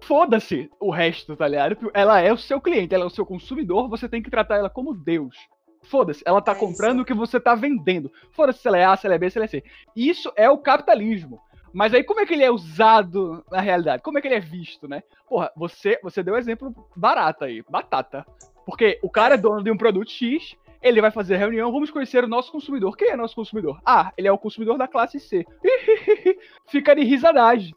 foda-se 0.00 0.70
o 0.80 0.90
resto, 0.90 1.36
tá 1.36 1.48
ligado? 1.48 1.90
Ela 1.92 2.20
é 2.20 2.32
o 2.32 2.38
seu 2.38 2.60
cliente, 2.60 2.94
ela 2.94 3.04
é 3.04 3.06
o 3.06 3.10
seu 3.10 3.26
consumidor, 3.26 3.88
você 3.88 4.08
tem 4.08 4.22
que 4.22 4.30
tratar 4.30 4.56
ela 4.56 4.70
como 4.70 4.94
Deus. 4.94 5.36
Foda-se, 5.82 6.22
ela 6.26 6.42
tá 6.42 6.52
é 6.52 6.56
comprando 6.56 7.00
o 7.00 7.04
que 7.04 7.14
você 7.14 7.38
tá 7.38 7.54
vendendo. 7.54 8.10
Foda-se 8.32 8.60
se 8.60 8.68
ela 8.68 8.78
é 8.78 8.84
A, 8.84 8.96
se 8.96 9.06
ela 9.06 9.14
é 9.14 9.18
B, 9.18 9.30
se 9.30 9.38
ela 9.38 9.44
é 9.44 9.48
C. 9.48 9.64
Isso 9.94 10.32
é 10.36 10.50
o 10.50 10.58
capitalismo. 10.58 11.40
Mas 11.72 11.92
aí 11.92 12.02
como 12.02 12.20
é 12.20 12.26
que 12.26 12.32
ele 12.32 12.44
é 12.44 12.50
usado 12.50 13.44
na 13.50 13.60
realidade? 13.60 14.02
Como 14.02 14.18
é 14.18 14.20
que 14.20 14.26
ele 14.26 14.34
é 14.34 14.40
visto, 14.40 14.88
né? 14.88 15.02
Porra, 15.28 15.52
você, 15.54 15.98
você 16.02 16.22
deu 16.22 16.34
um 16.34 16.38
exemplo 16.38 16.74
barato 16.96 17.44
aí, 17.44 17.62
batata. 17.68 18.26
Porque 18.64 18.98
o 19.02 19.10
cara 19.10 19.34
é 19.34 19.38
dono 19.38 19.62
de 19.62 19.70
um 19.70 19.76
produto 19.76 20.10
X, 20.10 20.56
ele 20.82 21.00
vai 21.00 21.10
fazer 21.10 21.36
reunião, 21.36 21.70
vamos 21.70 21.90
conhecer 21.90 22.24
o 22.24 22.28
nosso 22.28 22.50
consumidor. 22.50 22.96
Quem 22.96 23.10
é 23.10 23.16
nosso 23.16 23.34
consumidor? 23.34 23.80
Ah, 23.84 24.12
ele 24.16 24.26
é 24.26 24.32
o 24.32 24.38
consumidor 24.38 24.78
da 24.78 24.88
classe 24.88 25.20
C. 25.20 25.44
Fica 26.66 26.94
de 26.94 27.04
risadagem. 27.04 27.74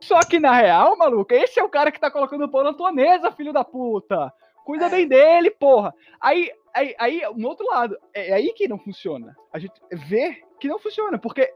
Só 0.00 0.20
que 0.20 0.38
na 0.38 0.52
real, 0.52 0.96
maluco, 0.96 1.32
esse 1.32 1.58
é 1.58 1.62
o 1.62 1.68
cara 1.68 1.90
que 1.90 2.00
tá 2.00 2.10
colocando 2.10 2.48
pão 2.48 2.62
na 2.62 2.74
tua 2.74 2.92
mesa, 2.92 3.32
filho 3.32 3.52
da 3.52 3.64
puta. 3.64 4.32
Cuida 4.64 4.88
bem 4.88 5.06
dele, 5.06 5.50
porra. 5.50 5.94
Aí, 6.20 6.50
aí, 6.74 6.94
aí, 6.98 7.22
no 7.36 7.48
outro 7.48 7.66
lado, 7.66 7.96
é, 8.12 8.30
é 8.30 8.32
aí 8.34 8.52
que 8.52 8.68
não 8.68 8.78
funciona. 8.78 9.36
A 9.52 9.58
gente 9.58 9.80
vê 9.92 10.42
que 10.58 10.68
não 10.68 10.78
funciona, 10.78 11.18
porque, 11.18 11.52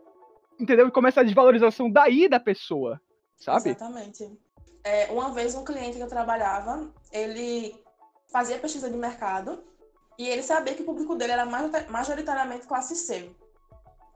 entendeu? 0.58 0.86
E 0.86 0.92
começa 0.92 1.20
a 1.20 1.24
desvalorização 1.24 1.90
daí 1.90 2.28
da 2.28 2.38
pessoa, 2.38 3.00
sabe? 3.36 3.70
Exatamente. 3.70 4.30
É, 4.84 5.06
uma 5.10 5.32
vez 5.32 5.54
um 5.54 5.64
cliente 5.64 5.96
que 5.96 6.02
eu 6.02 6.08
trabalhava, 6.08 6.90
ele 7.12 7.74
fazia 8.32 8.58
pesquisa 8.58 8.88
de 8.88 8.96
mercado 8.96 9.62
e 10.16 10.28
ele 10.28 10.42
sabia 10.42 10.74
que 10.74 10.82
o 10.82 10.86
público 10.86 11.16
dele 11.16 11.32
era 11.32 11.44
majoritariamente 11.88 12.66
classe 12.66 12.94
C. 12.94 13.30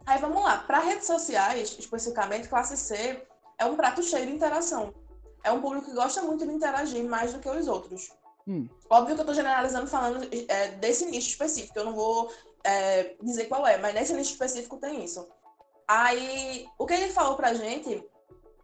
Aí 0.06 0.20
vamos 0.20 0.42
lá, 0.42 0.58
para 0.58 0.78
redes 0.78 1.06
sociais, 1.06 1.76
especificamente 1.78 2.48
classe 2.48 2.76
C, 2.76 3.26
é 3.58 3.64
um 3.64 3.76
prato 3.76 4.02
cheio 4.02 4.26
de 4.26 4.32
interação. 4.32 4.94
É 5.42 5.52
um 5.52 5.60
público 5.60 5.86
que 5.86 5.94
gosta 5.94 6.22
muito 6.22 6.46
de 6.46 6.52
interagir 6.52 7.04
mais 7.04 7.32
do 7.32 7.38
que 7.38 7.48
os 7.48 7.68
outros. 7.68 8.10
Hum. 8.46 8.68
Óbvio 8.90 9.14
que 9.14 9.20
eu 9.20 9.24
estou 9.24 9.34
generalizando 9.34 9.86
falando 9.86 10.28
é, 10.48 10.68
desse 10.72 11.06
nicho 11.06 11.28
específico, 11.28 11.78
eu 11.78 11.84
não 11.84 11.94
vou 11.94 12.32
é, 12.62 13.14
dizer 13.22 13.46
qual 13.46 13.66
é, 13.66 13.78
mas 13.78 13.94
nesse 13.94 14.14
nicho 14.14 14.32
específico 14.32 14.76
tem 14.76 15.04
isso. 15.04 15.26
Aí, 15.86 16.66
o 16.78 16.86
que 16.86 16.94
ele 16.94 17.12
falou 17.12 17.36
pra 17.36 17.54
gente 17.54 18.02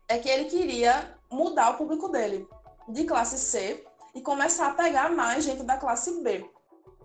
é 0.08 0.18
que 0.18 0.28
ele 0.28 0.46
queria 0.46 1.14
mudar 1.30 1.70
o 1.70 1.76
público 1.76 2.08
dele 2.08 2.48
de 2.88 3.04
classe 3.04 3.38
C 3.38 3.84
e 4.14 4.20
começar 4.20 4.68
a 4.68 4.74
pegar 4.74 5.10
mais 5.10 5.44
gente 5.44 5.62
da 5.62 5.76
classe 5.76 6.22
B. 6.22 6.50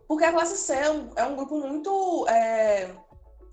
Porque 0.08 0.24
a 0.24 0.32
classe 0.32 0.58
C 0.58 0.74
é 0.74 0.91
um, 0.91 1.10
é 1.15 1.26
um 1.26 1.36
grupo 1.36 1.60
muito 1.60 2.26
é, 2.28 2.95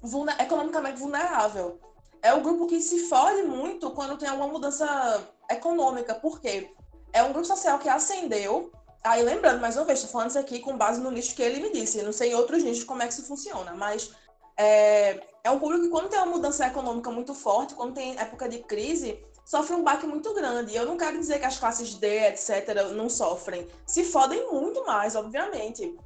vulner, 0.00 0.40
economicamente 0.40 0.98
vulnerável 0.98 1.80
é 2.22 2.32
o 2.32 2.40
grupo 2.40 2.66
que 2.66 2.80
se 2.80 3.00
fode 3.08 3.42
muito 3.42 3.90
quando 3.90 4.16
tem 4.16 4.28
alguma 4.28 4.48
mudança 4.48 5.28
econômica, 5.50 6.14
porque 6.14 6.72
é 7.12 7.22
um 7.22 7.32
grupo 7.32 7.46
social 7.46 7.78
que 7.78 7.88
ascendeu. 7.88 8.70
Aí, 9.02 9.22
lembrando, 9.22 9.60
mais 9.60 9.76
uma 9.76 9.84
vez, 9.84 9.98
estou 9.98 10.12
falando 10.12 10.30
isso 10.30 10.38
aqui 10.38 10.60
com 10.60 10.76
base 10.76 11.00
no 11.00 11.10
nicho 11.10 11.34
que 11.34 11.42
ele 11.42 11.60
me 11.60 11.72
disse. 11.72 12.02
Não 12.02 12.12
sei 12.12 12.30
em 12.30 12.34
outros 12.34 12.62
nichos 12.62 12.84
como 12.84 13.02
é 13.02 13.08
que 13.08 13.12
isso 13.12 13.26
funciona, 13.26 13.74
mas 13.74 14.12
é, 14.56 15.20
é 15.42 15.50
um 15.50 15.58
público 15.58 15.84
que, 15.84 15.90
quando 15.90 16.08
tem 16.08 16.18
uma 16.20 16.26
mudança 16.26 16.66
econômica 16.66 17.10
muito 17.10 17.34
forte, 17.34 17.74
quando 17.74 17.94
tem 17.94 18.16
época 18.16 18.48
de 18.48 18.60
crise, 18.60 19.20
sofre 19.44 19.74
um 19.74 19.82
baque 19.82 20.06
muito 20.06 20.32
grande. 20.32 20.72
E 20.72 20.76
eu 20.76 20.86
não 20.86 20.96
quero 20.96 21.18
dizer 21.18 21.40
que 21.40 21.44
as 21.44 21.58
classes 21.58 21.94
D, 21.96 22.28
etc., 22.28 22.92
não 22.94 23.10
sofrem. 23.10 23.66
Se 23.84 24.04
fodem 24.04 24.48
muito 24.52 24.84
mais, 24.86 25.16
obviamente. 25.16 25.98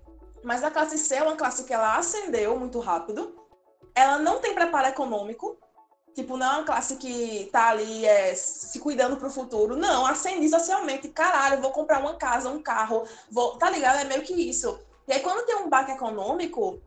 Mas 0.43 0.65
a 0.65 0.71
classe 0.71 0.97
C 0.97 1.17
é 1.17 1.23
uma 1.23 1.37
classe 1.37 1.65
que 1.65 1.75
ela 1.75 1.97
ascendeu 1.99 2.59
muito 2.59 2.81
rápido. 2.81 3.35
Ela 3.95 4.19
não 4.19 4.41
tem 4.41 4.55
preparo 4.55 4.89
econômico, 4.89 5.59
Tipo, 6.17 6.39
não 6.39 6.47
é 6.47 6.57
uma 6.57 6.65
classe 6.65 6.97
que 6.97 7.47
tá 7.53 7.69
ali 7.69 8.07
é, 8.07 8.35
se 8.35 8.79
cuidando 8.79 9.19
pro 9.19 9.29
futuro. 9.29 9.77
Não, 9.77 10.07
ascendi 10.07 10.49
socialmente. 10.49 11.09
Caralho, 11.09 11.61
vou 11.61 11.71
comprar 11.71 12.01
uma 12.01 12.15
casa, 12.15 12.49
um 12.49 12.63
carro. 12.63 13.05
Vou... 13.31 13.59
Tá 13.59 13.69
ligado? 13.69 13.99
É 13.99 14.05
meio 14.05 14.23
que 14.23 14.33
isso. 14.33 14.81
E 15.07 15.13
aí, 15.13 15.21
quando 15.21 15.45
tem 15.45 15.57
um 15.57 15.69
baque 15.69 15.93
econômico, 15.93 16.81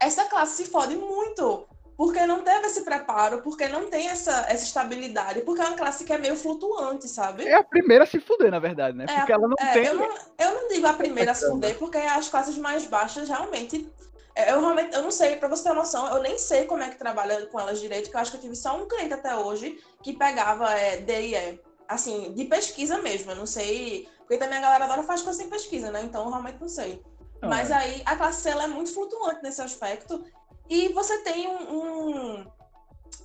essa 0.00 0.24
classe 0.24 0.64
se 0.64 0.70
fode 0.70 0.96
muito. 0.96 1.68
Porque 1.96 2.26
não 2.26 2.42
teve 2.42 2.66
esse 2.66 2.82
preparo, 2.82 3.42
porque 3.42 3.68
não 3.68 3.88
tem 3.88 4.08
essa, 4.08 4.44
essa 4.48 4.64
estabilidade, 4.64 5.42
porque 5.42 5.60
é 5.60 5.64
uma 5.66 5.76
classe 5.76 6.04
que 6.04 6.12
é 6.12 6.18
meio 6.18 6.34
flutuante, 6.34 7.06
sabe? 7.06 7.46
É 7.46 7.54
a 7.54 7.62
primeira 7.62 8.02
a 8.02 8.06
se 8.08 8.18
fuder, 8.18 8.50
na 8.50 8.58
verdade, 8.58 8.96
né? 8.96 9.06
É, 9.08 9.18
porque 9.18 9.32
ela 9.32 9.46
não 9.46 9.54
é, 9.56 9.72
tem. 9.72 9.86
Eu 9.86 9.94
não, 9.94 10.14
eu 10.36 10.54
não 10.54 10.68
digo 10.68 10.84
a 10.88 10.94
primeira 10.94 11.30
a 11.30 11.34
se 11.36 11.48
fuder, 11.48 11.78
porque 11.78 11.98
as 11.98 12.28
classes 12.28 12.58
mais 12.58 12.84
baixas 12.86 13.28
realmente 13.28 13.88
Eu 14.36 14.60
realmente, 14.60 14.94
eu 14.94 15.02
não 15.02 15.12
sei, 15.12 15.36
pra 15.36 15.48
você 15.48 15.62
ter 15.62 15.74
noção, 15.74 16.08
eu 16.08 16.20
nem 16.20 16.36
sei 16.38 16.64
como 16.64 16.82
é 16.82 16.90
que 16.90 16.98
trabalha 16.98 17.46
com 17.46 17.60
elas 17.60 17.80
direito, 17.80 18.10
que 18.10 18.16
eu 18.16 18.20
acho 18.20 18.32
que 18.32 18.36
eu 18.36 18.40
tive 18.40 18.56
só 18.56 18.76
um 18.76 18.88
cliente 18.88 19.14
até 19.14 19.36
hoje 19.36 19.78
que 20.02 20.12
pegava 20.12 20.72
é, 20.72 20.96
DIE, 20.96 21.60
assim, 21.88 22.32
de 22.32 22.44
pesquisa 22.46 22.98
mesmo, 22.98 23.30
eu 23.30 23.36
não 23.36 23.46
sei, 23.46 24.08
porque 24.18 24.36
também 24.36 24.58
a 24.58 24.60
galera 24.60 24.86
adora 24.86 25.04
faz 25.04 25.22
coisa 25.22 25.38
sem 25.38 25.48
pesquisa, 25.48 25.92
né? 25.92 26.02
Então 26.02 26.24
eu 26.24 26.30
realmente 26.30 26.60
não 26.60 26.68
sei. 26.68 27.00
Ah, 27.40 27.48
Mas 27.48 27.70
é. 27.70 27.74
aí 27.74 28.02
a 28.04 28.16
classe 28.16 28.42
C 28.42 28.50
é 28.50 28.66
muito 28.66 28.92
flutuante 28.92 29.42
nesse 29.42 29.62
aspecto 29.62 30.24
e 30.68 30.88
você 30.88 31.18
tem 31.18 31.46
um, 31.46 31.72
um, 31.72 32.46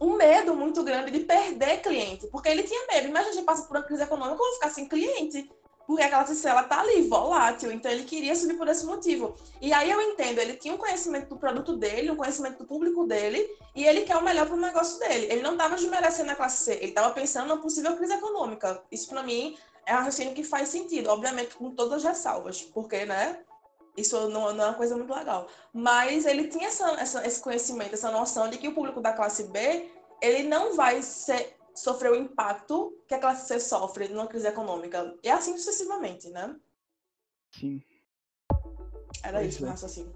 um, 0.01 0.15
medo 0.15 0.53
muito 0.53 0.83
grande 0.83 1.09
de 1.09 1.21
perder 1.21 1.81
cliente, 1.81 2.27
porque 2.27 2.49
ele 2.49 2.63
tinha 2.63 2.85
medo. 2.85 3.07
Imagina 3.07 3.31
a 3.31 3.33
gente 3.33 3.45
passa 3.45 3.63
por 3.63 3.77
uma 3.77 3.83
crise 3.83 4.03
econômica, 4.03 4.35
eu 4.35 4.37
vou 4.37 4.53
ficar 4.53 4.69
sem 4.69 4.87
cliente 4.87 5.49
porque 5.89 6.03
aquela 6.03 6.23
cela 6.27 6.61
tá 6.61 6.81
ali, 6.81 7.01
volátil, 7.01 7.71
então 7.71 7.91
ele 7.91 8.03
queria 8.03 8.35
subir 8.35 8.55
por 8.55 8.67
esse 8.67 8.85
motivo. 8.85 9.35
E 9.59 9.73
aí 9.73 9.89
eu 9.89 9.99
entendo, 9.99 10.37
ele 10.37 10.55
tinha 10.55 10.71
um 10.71 10.77
conhecimento 10.77 11.29
do 11.29 11.35
produto 11.35 11.75
dele, 11.75 12.11
um 12.11 12.15
conhecimento 12.15 12.59
do 12.59 12.65
público 12.65 13.07
dele, 13.07 13.49
e 13.75 13.87
ele 13.87 14.01
quer 14.01 14.15
o 14.17 14.23
melhor 14.23 14.45
para 14.45 14.55
o 14.55 14.59
negócio 14.59 14.99
dele. 14.99 15.25
Ele 15.31 15.41
não 15.41 15.53
estava 15.53 15.75
desmerecendo 15.75 16.29
a 16.29 16.35
classe 16.35 16.63
C, 16.63 16.73
ele 16.73 16.89
estava 16.89 17.11
pensando 17.11 17.47
na 17.47 17.57
possível 17.57 17.97
crise 17.97 18.13
econômica. 18.13 18.83
Isso 18.91 19.09
para 19.09 19.23
mim 19.23 19.57
é 19.83 19.95
um 19.95 19.97
raciocínio 19.97 20.35
que 20.35 20.43
faz 20.43 20.69
sentido, 20.69 21.09
obviamente 21.09 21.55
com 21.55 21.71
todas 21.71 22.05
as 22.05 22.17
ressalvas, 22.17 22.61
porque, 22.61 23.05
né, 23.05 23.39
isso 23.97 24.29
não, 24.29 24.53
não, 24.53 24.65
é 24.65 24.67
uma 24.67 24.75
coisa 24.75 24.95
muito 24.95 25.11
legal. 25.11 25.47
Mas 25.73 26.27
ele 26.27 26.49
tinha 26.49 26.67
essa, 26.67 26.87
essa, 27.01 27.25
esse 27.25 27.41
conhecimento, 27.41 27.95
essa 27.95 28.11
noção 28.11 28.47
de 28.47 28.59
que 28.59 28.67
o 28.67 28.75
público 28.75 29.01
da 29.01 29.11
classe 29.11 29.45
B, 29.45 29.89
ele 30.21 30.43
não 30.43 30.75
vai 30.75 31.01
ser 31.01 31.58
sofrer 31.79 32.11
o 32.11 32.15
impacto 32.15 32.93
que 33.07 33.13
a 33.13 33.19
classe 33.19 33.47
C 33.47 33.59
sofre 33.59 34.07
numa 34.09 34.27
crise 34.27 34.47
econômica. 34.47 35.15
E 35.23 35.29
assim 35.29 35.57
sucessivamente, 35.57 36.29
né? 36.29 36.55
Sim. 37.51 37.81
Era 39.23 39.39
pois 39.39 39.53
isso 39.53 39.63
o 39.63 39.67
é. 39.67 39.69
raciocínio. 39.69 40.13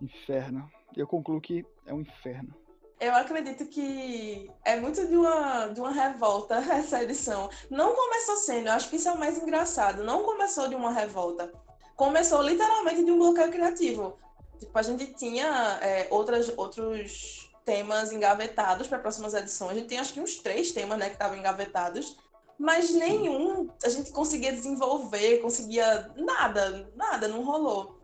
Inferno. 0.00 0.70
Eu 0.96 1.06
concluo 1.06 1.40
que 1.40 1.64
é 1.86 1.92
um 1.92 2.00
inferno. 2.00 2.54
Eu 3.00 3.14
acredito 3.14 3.66
que 3.66 4.50
é 4.64 4.80
muito 4.80 5.06
de 5.06 5.16
uma, 5.16 5.68
de 5.68 5.80
uma 5.80 5.92
revolta 5.92 6.56
essa 6.74 7.02
edição. 7.02 7.48
Não 7.70 7.94
começou 7.94 8.36
sendo, 8.36 8.68
eu 8.68 8.72
acho 8.72 8.88
que 8.88 8.96
isso 8.96 9.08
é 9.08 9.12
o 9.12 9.18
mais 9.18 9.40
engraçado. 9.40 10.02
Não 10.02 10.24
começou 10.24 10.68
de 10.68 10.74
uma 10.74 10.90
revolta. 10.90 11.52
Começou 11.94 12.42
literalmente 12.42 13.04
de 13.04 13.10
um 13.10 13.18
bloqueio 13.18 13.50
criativo. 13.50 14.18
Tipo, 14.58 14.76
a 14.76 14.82
gente 14.82 15.14
tinha 15.14 15.78
é, 15.80 16.08
outras, 16.10 16.52
outros 16.56 17.47
temas 17.68 18.12
engavetados 18.12 18.86
para 18.86 18.98
próximas 18.98 19.34
edições. 19.34 19.72
A 19.72 19.74
gente 19.74 19.88
tem 19.88 19.98
acho 19.98 20.14
que 20.14 20.20
uns 20.20 20.36
três 20.36 20.72
temas 20.72 20.98
né, 20.98 21.08
que 21.08 21.16
estavam 21.16 21.36
engavetados, 21.36 22.16
mas 22.58 22.88
nenhum 22.88 23.68
a 23.84 23.90
gente 23.90 24.10
conseguia 24.10 24.50
desenvolver, 24.50 25.42
conseguia 25.42 26.10
nada, 26.16 26.90
nada, 26.96 27.28
não 27.28 27.44
rolou. 27.44 27.98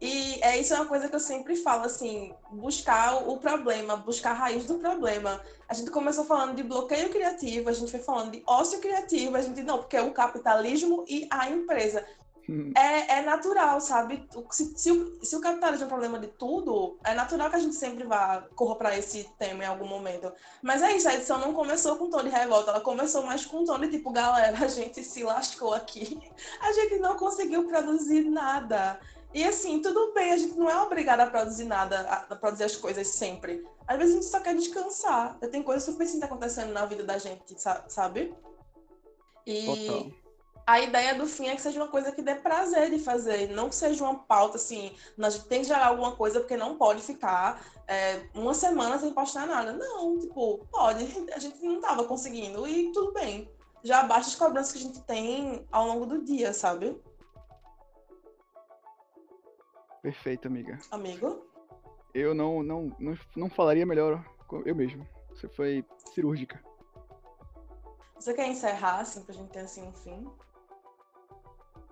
E 0.00 0.38
é 0.42 0.58
isso 0.58 0.72
é 0.72 0.76
uma 0.76 0.86
coisa 0.86 1.08
que 1.08 1.16
eu 1.16 1.20
sempre 1.20 1.56
falo, 1.56 1.84
assim, 1.84 2.32
buscar 2.52 3.28
o 3.28 3.36
problema, 3.36 3.96
buscar 3.96 4.30
a 4.30 4.34
raiz 4.34 4.64
do 4.64 4.78
problema. 4.78 5.42
A 5.68 5.74
gente 5.74 5.90
começou 5.90 6.24
falando 6.24 6.54
de 6.54 6.62
bloqueio 6.62 7.10
criativo, 7.10 7.68
a 7.68 7.72
gente 7.72 7.90
foi 7.90 8.00
falando 8.00 8.30
de 8.30 8.42
ócio 8.46 8.78
criativo, 8.78 9.36
a 9.36 9.42
gente 9.42 9.60
não, 9.62 9.78
porque 9.78 9.96
é 9.96 10.02
o 10.02 10.12
capitalismo 10.12 11.04
e 11.08 11.26
a 11.30 11.50
empresa. 11.50 12.06
É, 12.74 13.18
é 13.18 13.22
natural, 13.22 13.80
sabe? 13.80 14.26
Se, 14.50 14.76
se, 14.76 14.90
o, 14.90 15.24
se 15.24 15.36
o 15.36 15.40
capitalismo 15.40 15.84
é 15.84 15.86
um 15.86 15.88
problema 15.90 16.18
de 16.18 16.26
tudo, 16.26 16.98
é 17.04 17.14
natural 17.14 17.48
que 17.48 17.56
a 17.56 17.60
gente 17.60 17.76
sempre 17.76 18.04
vá 18.04 18.44
corra 18.56 18.74
para 18.74 18.98
esse 18.98 19.24
tema 19.38 19.62
em 19.62 19.66
algum 19.66 19.86
momento. 19.86 20.32
Mas 20.60 20.82
é 20.82 20.92
isso, 20.96 21.08
a 21.08 21.14
edição 21.14 21.38
não 21.38 21.54
começou 21.54 21.96
com 21.96 22.10
tom 22.10 22.24
de 22.24 22.28
revolta, 22.28 22.72
ela 22.72 22.80
começou 22.80 23.22
mais 23.22 23.46
com 23.46 23.64
tom 23.64 23.78
de 23.78 23.88
tipo, 23.88 24.10
galera, 24.10 24.58
a 24.64 24.68
gente 24.68 25.04
se 25.04 25.22
lascou 25.22 25.72
aqui. 25.72 26.20
A 26.60 26.72
gente 26.72 26.98
não 26.98 27.16
conseguiu 27.16 27.68
produzir 27.68 28.24
nada. 28.24 28.98
E 29.32 29.44
assim, 29.44 29.80
tudo 29.80 30.12
bem, 30.12 30.32
a 30.32 30.36
gente 30.36 30.58
não 30.58 30.68
é 30.68 30.76
obrigada 30.82 31.22
a 31.22 31.30
produzir 31.30 31.64
nada, 31.64 32.00
a 32.28 32.34
produzir 32.34 32.64
as 32.64 32.74
coisas 32.74 33.06
sempre. 33.06 33.64
Às 33.86 33.96
vezes 33.96 34.12
a 34.12 34.16
gente 34.16 34.30
só 34.30 34.40
quer 34.40 34.56
descansar. 34.56 35.38
Tem 35.38 35.62
coisas 35.62 35.84
suficientes 35.84 36.24
acontecendo 36.24 36.72
na 36.72 36.84
vida 36.84 37.04
da 37.04 37.16
gente, 37.16 37.54
sabe? 37.88 38.34
E. 39.46 39.66
Total 39.66 40.19
a 40.66 40.80
ideia 40.80 41.14
do 41.14 41.26
fim 41.26 41.48
é 41.48 41.56
que 41.56 41.62
seja 41.62 41.80
uma 41.80 41.88
coisa 41.88 42.12
que 42.12 42.22
dê 42.22 42.34
prazer 42.34 42.90
de 42.90 42.98
fazer, 42.98 43.48
não 43.48 43.68
que 43.68 43.74
seja 43.74 44.04
uma 44.04 44.14
pauta 44.14 44.56
assim, 44.56 44.94
nós 45.16 45.42
tem 45.44 45.60
que 45.60 45.68
gerar 45.68 45.86
alguma 45.86 46.14
coisa 46.14 46.40
porque 46.40 46.56
não 46.56 46.76
pode 46.76 47.02
ficar 47.02 47.60
é, 47.88 48.22
uma 48.34 48.54
semana 48.54 48.98
sem 48.98 49.12
postar 49.12 49.46
nada. 49.46 49.72
Não, 49.72 50.18
tipo, 50.18 50.66
pode, 50.70 51.04
a 51.34 51.38
gente 51.38 51.62
não 51.64 51.76
estava 51.76 52.04
conseguindo 52.04 52.66
e 52.66 52.92
tudo 52.92 53.12
bem. 53.12 53.50
Já 53.82 54.02
basta 54.02 54.30
as 54.30 54.36
cobranças 54.36 54.72
que 54.72 54.78
a 54.78 54.82
gente 54.82 55.00
tem 55.02 55.66
ao 55.72 55.86
longo 55.86 56.06
do 56.06 56.22
dia, 56.22 56.52
sabe? 56.52 57.00
Perfeito, 60.02 60.48
amiga. 60.48 60.78
Amigo? 60.90 61.46
Eu 62.14 62.34
não, 62.34 62.62
não, 62.62 62.96
não, 62.98 63.18
não 63.36 63.50
falaria 63.50 63.86
melhor 63.86 64.24
eu 64.64 64.74
mesmo. 64.74 65.06
Você 65.30 65.48
foi 65.48 65.84
cirúrgica. 66.12 66.62
Você 68.14 68.34
quer 68.34 68.48
encerrar, 68.48 69.00
assim, 69.00 69.22
pra 69.22 69.34
gente 69.34 69.50
ter 69.50 69.60
assim 69.60 69.82
um 69.82 69.92
fim? 69.92 70.28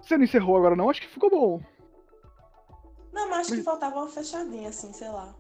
Você 0.01 0.17
não 0.17 0.25
encerrou 0.25 0.57
agora, 0.57 0.77
não? 0.77 0.91
Acho 0.91 1.01
que 1.01 1.09
ficou 1.09 1.31
bom. 1.31 1.61
Não, 3.13 3.29
mas 3.29 3.41
acho 3.41 3.57
que 3.57 3.63
faltava 3.63 3.97
uma 3.97 4.09
fechadinha, 4.09 4.69
assim, 4.69 4.93
sei 4.93 5.09
lá. 5.09 5.35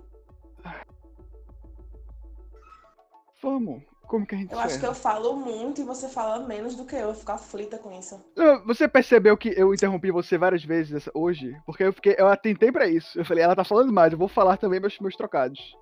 Vamos. 3.42 3.82
Como 4.08 4.26
que 4.26 4.34
a 4.34 4.38
gente 4.38 4.52
Eu 4.52 4.58
acho 4.58 4.80
que 4.80 4.86
eu 4.86 4.94
falo 4.94 5.36
muito 5.36 5.82
e 5.82 5.84
você 5.84 6.08
fala 6.08 6.46
menos 6.46 6.74
do 6.74 6.86
que 6.86 6.94
eu. 6.94 7.08
Eu 7.08 7.14
fico 7.14 7.30
aflita 7.30 7.76
com 7.78 7.92
isso. 7.92 8.18
Você 8.64 8.88
percebeu 8.88 9.36
que 9.36 9.50
eu 9.50 9.72
interrompi 9.74 10.10
você 10.10 10.38
várias 10.38 10.64
vezes 10.64 11.08
hoje? 11.12 11.54
Porque 11.66 11.84
eu 11.84 11.92
fiquei, 11.92 12.16
eu 12.18 12.26
atentei 12.26 12.72
pra 12.72 12.88
isso. 12.88 13.18
Eu 13.18 13.24
falei, 13.24 13.44
ela 13.44 13.54
tá 13.54 13.64
falando 13.64 13.92
mais, 13.92 14.12
eu 14.12 14.18
vou 14.18 14.26
falar 14.28 14.56
também 14.56 14.80
meus, 14.80 14.98
meus 14.98 15.14
trocados. 15.14 15.76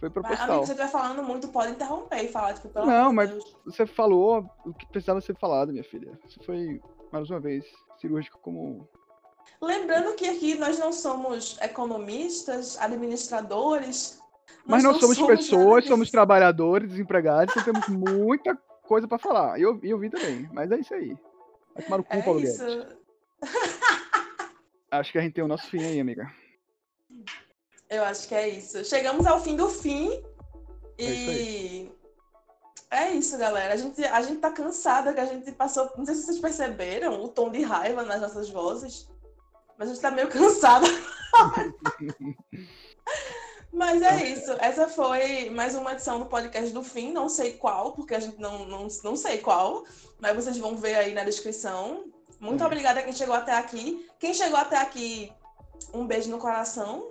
Foi 0.00 0.10
proposital. 0.10 0.48
Mas, 0.48 0.50
amigo, 0.50 0.66
você 0.66 0.72
estiver 0.72 0.90
falando 0.90 1.22
muito, 1.22 1.48
pode 1.48 1.70
interromper 1.70 2.24
e 2.24 2.28
falar, 2.28 2.54
tipo, 2.54 2.68
pelo 2.68 2.86
Não, 2.86 3.12
mas 3.12 3.30
Deus. 3.30 3.56
você 3.64 3.86
falou 3.86 4.44
o 4.66 4.74
que 4.74 4.86
precisava 4.88 5.20
ser 5.20 5.36
falado, 5.38 5.70
minha 5.70 5.84
filha. 5.84 6.18
Você 6.28 6.42
foi, 6.44 6.80
mais 7.12 7.30
uma 7.30 7.38
vez, 7.38 7.64
cirúrgico 8.04 8.38
como. 8.40 8.86
Lembrando 9.60 10.14
que 10.14 10.26
aqui 10.26 10.54
nós 10.56 10.78
não 10.78 10.92
somos 10.92 11.56
economistas, 11.60 12.78
administradores. 12.78 14.18
Mas 14.66 14.82
nós, 14.82 14.98
somos, 14.98 15.16
somos 15.16 15.36
pessoas, 15.36 15.86
somos 15.86 16.10
trabalhadores, 16.10 16.90
desempregados, 16.90 17.54
então 17.56 17.72
temos 17.72 17.88
muita 17.88 18.56
coisa 18.82 19.08
para 19.08 19.18
falar. 19.18 19.58
E 19.58 19.62
eu, 19.62 19.78
eu 19.82 19.98
vi 19.98 20.10
também, 20.10 20.48
mas 20.52 20.70
é 20.70 20.78
isso 20.78 20.94
aí. 20.94 21.16
Vai 21.74 21.84
tomar 21.84 22.00
o 22.00 22.04
cu, 22.04 22.14
é 22.14 22.22
Paulo 22.22 22.40
isso. 22.40 22.64
Acho 24.90 25.12
que 25.12 25.18
a 25.18 25.22
gente 25.22 25.34
tem 25.34 25.44
o 25.44 25.48
nosso 25.48 25.68
fim 25.68 25.82
aí, 25.82 25.98
amiga. 25.98 26.30
Eu 27.90 28.04
acho 28.04 28.28
que 28.28 28.34
é 28.34 28.48
isso. 28.48 28.84
Chegamos 28.84 29.26
ao 29.26 29.40
fim 29.40 29.56
do 29.56 29.68
fim. 29.68 30.22
E. 30.96 31.90
É 32.94 33.10
isso, 33.10 33.36
galera. 33.36 33.74
A 33.74 33.76
gente, 33.76 34.04
a 34.04 34.22
gente 34.22 34.38
tá 34.38 34.52
cansada, 34.52 35.12
que 35.12 35.18
a 35.18 35.26
gente 35.26 35.50
passou. 35.50 35.90
Não 35.98 36.06
sei 36.06 36.14
se 36.14 36.26
vocês 36.26 36.38
perceberam 36.38 37.24
o 37.24 37.28
tom 37.28 37.50
de 37.50 37.60
raiva 37.60 38.04
nas 38.04 38.20
nossas 38.20 38.48
vozes. 38.48 39.08
Mas 39.76 39.88
a 39.88 39.92
gente 39.92 40.00
tá 40.00 40.12
meio 40.12 40.28
cansada. 40.30 40.86
Mas 43.72 44.00
é 44.00 44.30
isso. 44.30 44.52
Essa 44.60 44.86
foi 44.86 45.50
mais 45.50 45.74
uma 45.74 45.94
edição 45.94 46.20
do 46.20 46.26
podcast 46.26 46.72
do 46.72 46.84
fim. 46.84 47.12
Não 47.12 47.28
sei 47.28 47.54
qual, 47.54 47.94
porque 47.94 48.14
a 48.14 48.20
gente 48.20 48.40
não, 48.40 48.64
não, 48.64 48.86
não 49.02 49.16
sei 49.16 49.38
qual. 49.38 49.84
Mas 50.20 50.36
vocês 50.36 50.56
vão 50.56 50.76
ver 50.76 50.94
aí 50.94 51.12
na 51.12 51.24
descrição. 51.24 52.04
Muito 52.38 52.62
é. 52.62 52.66
obrigada 52.66 53.00
a 53.00 53.02
quem 53.02 53.12
chegou 53.12 53.34
até 53.34 53.54
aqui. 53.54 54.08
Quem 54.20 54.32
chegou 54.32 54.56
até 54.56 54.76
aqui, 54.76 55.32
um 55.92 56.06
beijo 56.06 56.30
no 56.30 56.38
coração. 56.38 57.08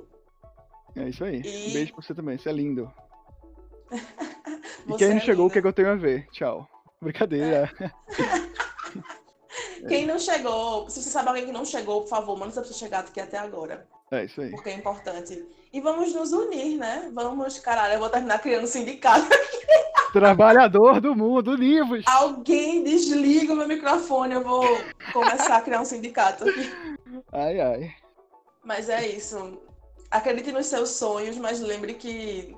É 0.96 1.10
isso 1.10 1.26
aí. 1.26 1.41
E... 1.43 1.72
Um 1.72 1.74
beijo 1.74 1.93
pra 1.93 2.02
você 2.02 2.15
também. 2.15 2.38
Você 2.38 2.48
é 2.48 2.54
lindo. 2.54 2.89
e 4.88 4.98
quem 4.98 5.10
não 5.10 5.17
é 5.17 5.19
chegou, 5.19 5.48
o 5.48 5.50
que, 5.50 5.60
é 5.60 5.62
que 5.62 5.67
eu 5.67 5.74
tenho 5.74 5.91
a 5.91 5.96
ver? 5.96 6.28
Tchau. 6.32 6.67
Brincadeira. 7.02 7.69
É. 7.80 7.91
quem 9.88 10.06
não 10.06 10.17
chegou, 10.17 10.89
se 10.89 11.02
você 11.02 11.10
sabe 11.10 11.30
alguém 11.30 11.46
que 11.46 11.52
não 11.52 11.65
chegou, 11.65 12.02
por 12.02 12.10
favor, 12.10 12.38
manda 12.38 12.52
essa 12.52 12.62
pessoa 12.62 12.78
chegar 12.78 13.00
aqui 13.00 13.19
até 13.19 13.38
agora. 13.38 13.86
É 14.12 14.26
isso 14.26 14.41
aí. 14.41 14.52
Porque 14.52 14.69
é 14.69 14.76
importante. 14.76 15.46
E 15.72 15.82
vamos 15.82 16.13
nos 16.13 16.32
unir, 16.32 16.78
né? 16.78 17.10
Vamos, 17.13 17.60
caralho, 17.60 17.96
eu 17.96 18.00
vou 18.00 18.10
terminar 18.10 18.39
criando 18.39 18.67
sindicato. 18.67 19.28
Trabalhador 20.13 21.02
do 21.02 21.15
mundo, 21.15 21.56
livros. 21.56 22.04
Alguém 22.06 22.84
desliga 22.84 23.54
o 23.54 23.56
meu 23.56 23.67
microfone, 23.67 24.36
eu 24.36 24.43
vou 24.43 24.63
começar 25.12 25.58
a 25.58 25.62
criar 25.62 25.82
um 25.82 25.86
sindicato 25.86 26.48
aqui. 26.48 26.72
Ai, 27.32 27.60
ai. 27.60 27.96
Mas 28.63 28.89
é 28.89 29.08
isso. 29.08 29.60
Acredite 30.12 30.52
nos 30.52 30.67
seus 30.67 30.91
sonhos, 30.91 31.36
mas 31.38 31.60
lembre 31.60 31.96
que 31.96 32.56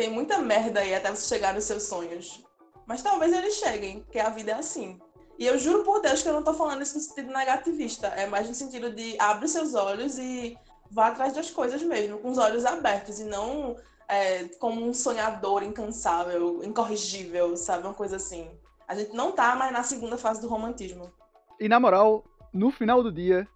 tem 0.00 0.08
muita 0.10 0.38
merda 0.38 0.80
aí 0.80 0.94
até 0.94 1.10
você 1.10 1.34
chegar 1.34 1.52
nos 1.52 1.64
seus 1.64 1.82
sonhos. 1.82 2.42
Mas 2.86 3.02
talvez 3.02 3.34
eles 3.34 3.56
cheguem, 3.56 4.00
porque 4.00 4.18
a 4.18 4.30
vida 4.30 4.52
é 4.52 4.54
assim. 4.54 4.98
E 5.38 5.44
eu 5.44 5.58
juro 5.58 5.84
por 5.84 6.00
Deus 6.00 6.22
que 6.22 6.28
eu 6.30 6.32
não 6.32 6.42
tô 6.42 6.54
falando 6.54 6.80
isso 6.80 6.94
no 6.94 7.02
sentido 7.02 7.30
negativista. 7.30 8.06
É 8.06 8.26
mais 8.26 8.48
no 8.48 8.54
sentido 8.54 8.90
de 8.94 9.14
abre 9.20 9.46
seus 9.46 9.74
olhos 9.74 10.18
e 10.18 10.56
vá 10.90 11.08
atrás 11.08 11.34
das 11.34 11.50
coisas 11.50 11.82
mesmo, 11.82 12.18
com 12.18 12.30
os 12.30 12.38
olhos 12.38 12.64
abertos, 12.64 13.20
e 13.20 13.24
não 13.24 13.76
é, 14.08 14.44
como 14.58 14.82
um 14.82 14.94
sonhador 14.94 15.62
incansável, 15.62 16.64
incorrigível, 16.64 17.54
sabe? 17.54 17.86
Uma 17.86 17.92
coisa 17.92 18.16
assim. 18.16 18.50
A 18.88 18.94
gente 18.94 19.12
não 19.12 19.32
tá 19.32 19.54
mais 19.54 19.70
na 19.70 19.82
segunda 19.82 20.16
fase 20.16 20.40
do 20.40 20.48
romantismo. 20.48 21.12
E 21.60 21.68
na 21.68 21.78
moral, 21.78 22.24
no 22.54 22.70
final 22.70 23.02
do 23.02 23.12
dia, 23.12 23.46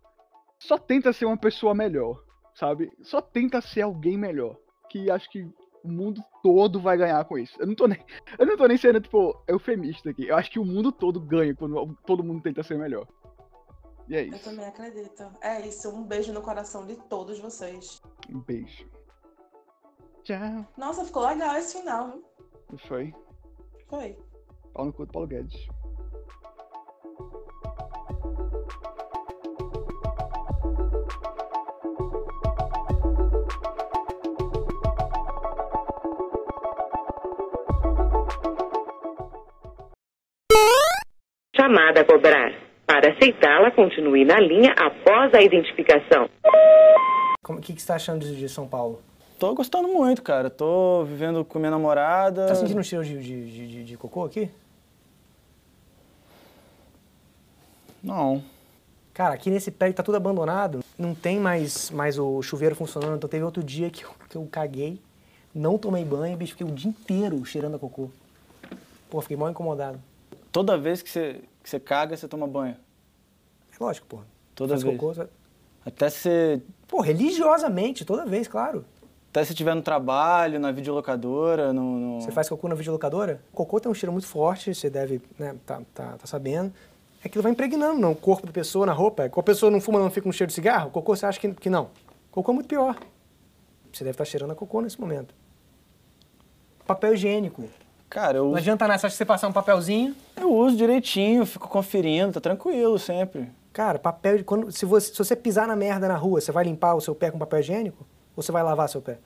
só 0.59 0.77
tenta 0.77 1.11
ser 1.11 1.25
uma 1.25 1.39
pessoa 1.39 1.75
melhor. 1.75 2.23
sabe? 2.55 2.93
Só 3.03 3.23
tenta 3.23 3.63
ser 3.63 3.81
alguém 3.81 4.19
melhor. 4.19 4.59
Que 4.91 5.11
acho 5.11 5.29
que 5.31 5.51
o 5.85 5.88
mundo 5.88 6.25
todo 6.42 6.81
vai 6.81 6.97
ganhar 6.97 7.23
com 7.27 7.38
isso. 7.38 7.61
Eu 7.61 7.66
não 7.66 7.75
tô 7.75 7.87
nem, 7.87 8.03
eu 8.38 8.47
não 8.47 8.57
tô 8.57 8.66
nem 8.66 8.79
sendo, 8.79 9.01
tipo, 9.01 9.38
eufemista 9.47 10.11
aqui. 10.11 10.27
Eu 10.27 10.37
acho 10.37 10.51
que 10.51 10.59
o 10.59 10.64
mundo 10.64 10.90
todo 10.90 11.20
ganha 11.20 11.55
quando 11.55 11.94
todo 12.07 12.25
mundo 12.25 12.42
tenta 12.42 12.62
ser 12.62 12.79
melhor. 12.79 13.07
E 14.09 14.16
é 14.16 14.23
isso. 14.23 14.37
Eu 14.37 14.53
também 14.53 14.66
acredito. 14.66 15.31
É 15.42 15.61
isso. 15.66 15.90
Um 15.90 16.05
beijo 16.05 16.33
no 16.33 16.40
coração 16.40 16.87
de 16.87 16.97
todos 17.09 17.38
vocês. 17.38 18.03
Um 18.31 18.40
beijo. 18.40 18.88
Tchau. 20.23 20.66
Nossa, 20.77 21.05
ficou 21.05 21.27
legal 21.27 21.55
esse 21.57 21.79
final? 21.79 22.18
Foi. 22.88 23.14
Foi. 23.88 24.18
Paulo 24.73 24.90
no 24.90 24.92
cu 24.97 25.07
do 25.07 25.12
Paulo 25.12 25.29
Guedes. 25.29 25.68
Chamada 41.64 42.03
a 42.03 42.05
cobrar. 42.05 42.53
Para 42.87 43.11
aceitá-la, 43.11 43.70
continue 43.70 44.22
na 44.22 44.38
linha 44.38 44.72
após 44.72 45.33
a 45.33 45.40
identificação. 45.40 46.29
O 47.48 47.57
que, 47.57 47.72
que 47.72 47.81
você 47.81 47.85
está 47.85 47.94
achando 47.94 48.22
de 48.22 48.48
São 48.50 48.68
Paulo? 48.68 49.00
Tô 49.38 49.55
gostando 49.55 49.88
muito, 49.88 50.20
cara. 50.20 50.50
Tô 50.50 51.05
vivendo 51.05 51.42
com 51.42 51.59
minha 51.59 51.70
namorada. 51.70 52.48
Tá 52.48 52.55
sentindo 52.55 52.79
um 52.79 52.83
cheiro 52.83 53.03
de, 53.03 53.18
de, 53.18 53.68
de, 53.68 53.85
de 53.85 53.96
cocô 53.96 54.27
aqui? 54.27 54.50
Não. 58.03 58.44
Cara, 59.14 59.33
aqui 59.33 59.48
nesse 59.48 59.70
prédio 59.70 59.96
tá 59.96 60.03
tudo 60.03 60.18
abandonado. 60.18 60.81
Não 60.98 61.14
tem 61.14 61.40
mais, 61.40 61.90
mais 61.90 62.18
o 62.18 62.42
chuveiro 62.42 62.74
funcionando. 62.74 63.16
Então 63.16 63.31
teve 63.31 63.42
outro 63.42 63.62
dia 63.62 63.88
que 63.88 64.05
eu, 64.05 64.11
que 64.29 64.37
eu 64.37 64.46
caguei, 64.53 65.00
não 65.55 65.79
tomei 65.79 66.05
banho, 66.05 66.37
bicho, 66.37 66.53
fiquei 66.53 66.66
o 66.66 66.72
dia 66.74 66.90
inteiro 66.90 67.42
cheirando 67.46 67.77
a 67.77 67.79
cocô. 67.79 68.11
Pô, 69.09 69.18
fiquei 69.22 69.37
mal 69.38 69.48
incomodado. 69.48 69.98
Toda 70.53 70.79
vez 70.79 71.03
que 71.03 71.11
você, 71.11 71.40
que 71.64 71.70
você 71.70 71.81
caga, 71.81 72.16
você 72.16 72.29
toma 72.29 72.46
banho? 72.46 72.77
É 73.72 73.83
lógico, 73.83 74.07
pô. 74.07 74.20
Toda 74.55 74.74
Faz 74.74 74.83
vez? 74.83 75.00
Cocô, 75.00 75.27
Até 75.85 76.11
se... 76.11 76.62
Pô, 76.87 77.00
religiosamente, 77.00 78.05
toda 78.05 78.27
vez, 78.27 78.46
claro. 78.46 78.85
Até 79.31 79.42
se 79.44 79.53
estiver 79.53 79.74
no 79.74 79.83
trabalho, 79.83 80.61
na 80.61 80.70
videolocadora, 80.70 81.72
no, 81.72 81.98
no... 81.98 82.20
Você 82.20 82.31
faz 82.31 82.48
cocô 82.48 82.68
na 82.68 82.74
videolocadora? 82.74 83.40
O 83.53 83.57
cocô 83.57 83.81
tem 83.81 83.90
um 83.90 83.94
cheiro 83.94 84.12
muito 84.12 84.29
forte, 84.29 84.74
você 84.74 84.88
deve, 84.88 85.20
né, 85.38 85.57
tá, 85.66 85.83
tá, 85.92 86.18
tá 86.18 86.27
sabendo. 86.27 86.72
Aquilo 87.24 87.42
vai 87.42 87.50
impregnando 87.50 87.98
no 87.98 88.14
corpo 88.14 88.46
da 88.46 88.53
pessoa, 88.53 88.85
na 88.85 88.92
roupa. 88.92 89.29
Quando 89.31 89.42
a 89.42 89.46
pessoa 89.46 89.72
não 89.72 89.81
fuma, 89.81 89.98
não 89.98 90.11
fica 90.11 90.22
com 90.22 90.29
um 90.29 90.33
cheiro 90.33 90.48
de 90.48 90.55
cigarro, 90.55 90.90
cocô 90.90 91.16
você 91.16 91.24
acha 91.27 91.40
que, 91.40 91.53
que 91.53 91.70
não. 91.70 91.88
Cocô 92.31 92.53
é 92.53 92.55
muito 92.55 92.68
pior. 92.68 92.96
Você 93.90 94.05
deve 94.05 94.11
estar 94.14 94.24
cheirando 94.24 94.53
a 94.53 94.55
cocô 94.55 94.83
nesse 94.83 95.00
momento. 95.00 95.35
Papel 96.87 97.14
higiênico. 97.14 97.64
Cara, 98.14 98.38
eu... 98.38 98.50
Não 98.50 98.55
adianta 98.55 98.87
nada, 98.87 99.11
você 99.11 99.24
passar 99.24 99.48
um 99.48 99.53
papelzinho... 99.53 100.14
Eu 100.37 100.53
uso 100.53 100.77
direitinho, 100.77 101.44
fico 101.44 101.68
conferindo, 101.68 102.35
tá 102.35 102.40
tranquilo 102.40 102.96
sempre. 102.96 103.50
Cara, 103.72 103.98
papel... 103.98 104.44
Quando, 104.44 104.70
se, 104.70 104.87
você, 104.87 105.12
se 105.12 105.18
você 105.18 105.35
pisar 105.35 105.66
na 105.66 105.74
merda 105.74 106.07
na 106.07 106.14
rua, 106.14 106.40
você 106.40 106.53
vai 106.53 106.62
limpar 106.62 106.94
o 106.94 107.00
seu 107.00 107.12
pé 107.12 107.33
com 107.33 107.40
papel 107.40 107.59
higiênico? 107.59 108.07
Ou 108.37 108.40
você 108.40 108.53
vai 108.53 108.62
lavar 108.62 108.88
seu 108.88 109.03
pé? 109.03 109.18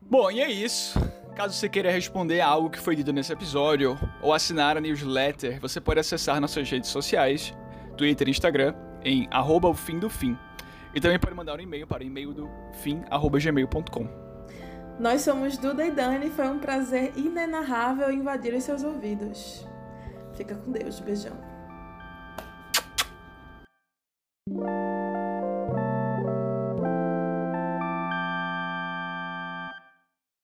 Bom, 0.00 0.32
e 0.32 0.40
é 0.40 0.50
isso. 0.50 0.98
Caso 1.36 1.54
você 1.54 1.68
queira 1.68 1.92
responder 1.92 2.40
a 2.40 2.48
algo 2.48 2.70
que 2.70 2.80
foi 2.80 2.96
dito 2.96 3.12
nesse 3.12 3.32
episódio 3.32 3.96
ou 4.20 4.34
assinar 4.34 4.76
a 4.76 4.80
newsletter, 4.80 5.60
você 5.60 5.80
pode 5.80 6.00
acessar 6.00 6.40
nossas 6.40 6.68
redes 6.68 6.90
sociais, 6.90 7.54
Twitter 7.96 8.26
e 8.26 8.32
Instagram, 8.32 8.74
em 9.04 9.28
arroba 9.30 9.68
o 9.68 9.74
fim 9.74 10.00
do 10.00 10.10
fim. 10.10 10.36
E 10.92 11.00
também 11.00 11.20
pode 11.20 11.36
mandar 11.36 11.56
um 11.56 11.62
e-mail 11.62 11.86
para 11.86 12.02
e-mail 12.02 12.34
do 12.34 12.50
fim, 12.82 13.00
arroba 13.08 13.38
gmail.com. 13.38 14.27
Nós 14.98 15.20
somos 15.20 15.56
Duda 15.56 15.86
e 15.86 15.92
Dani, 15.92 16.28
foi 16.28 16.48
um 16.48 16.58
prazer 16.58 17.12
inenarrável 17.16 18.10
invadir 18.10 18.52
os 18.54 18.64
seus 18.64 18.82
ouvidos. 18.82 19.64
Fica 20.34 20.56
com 20.56 20.72
Deus, 20.72 20.98
beijão. 20.98 21.36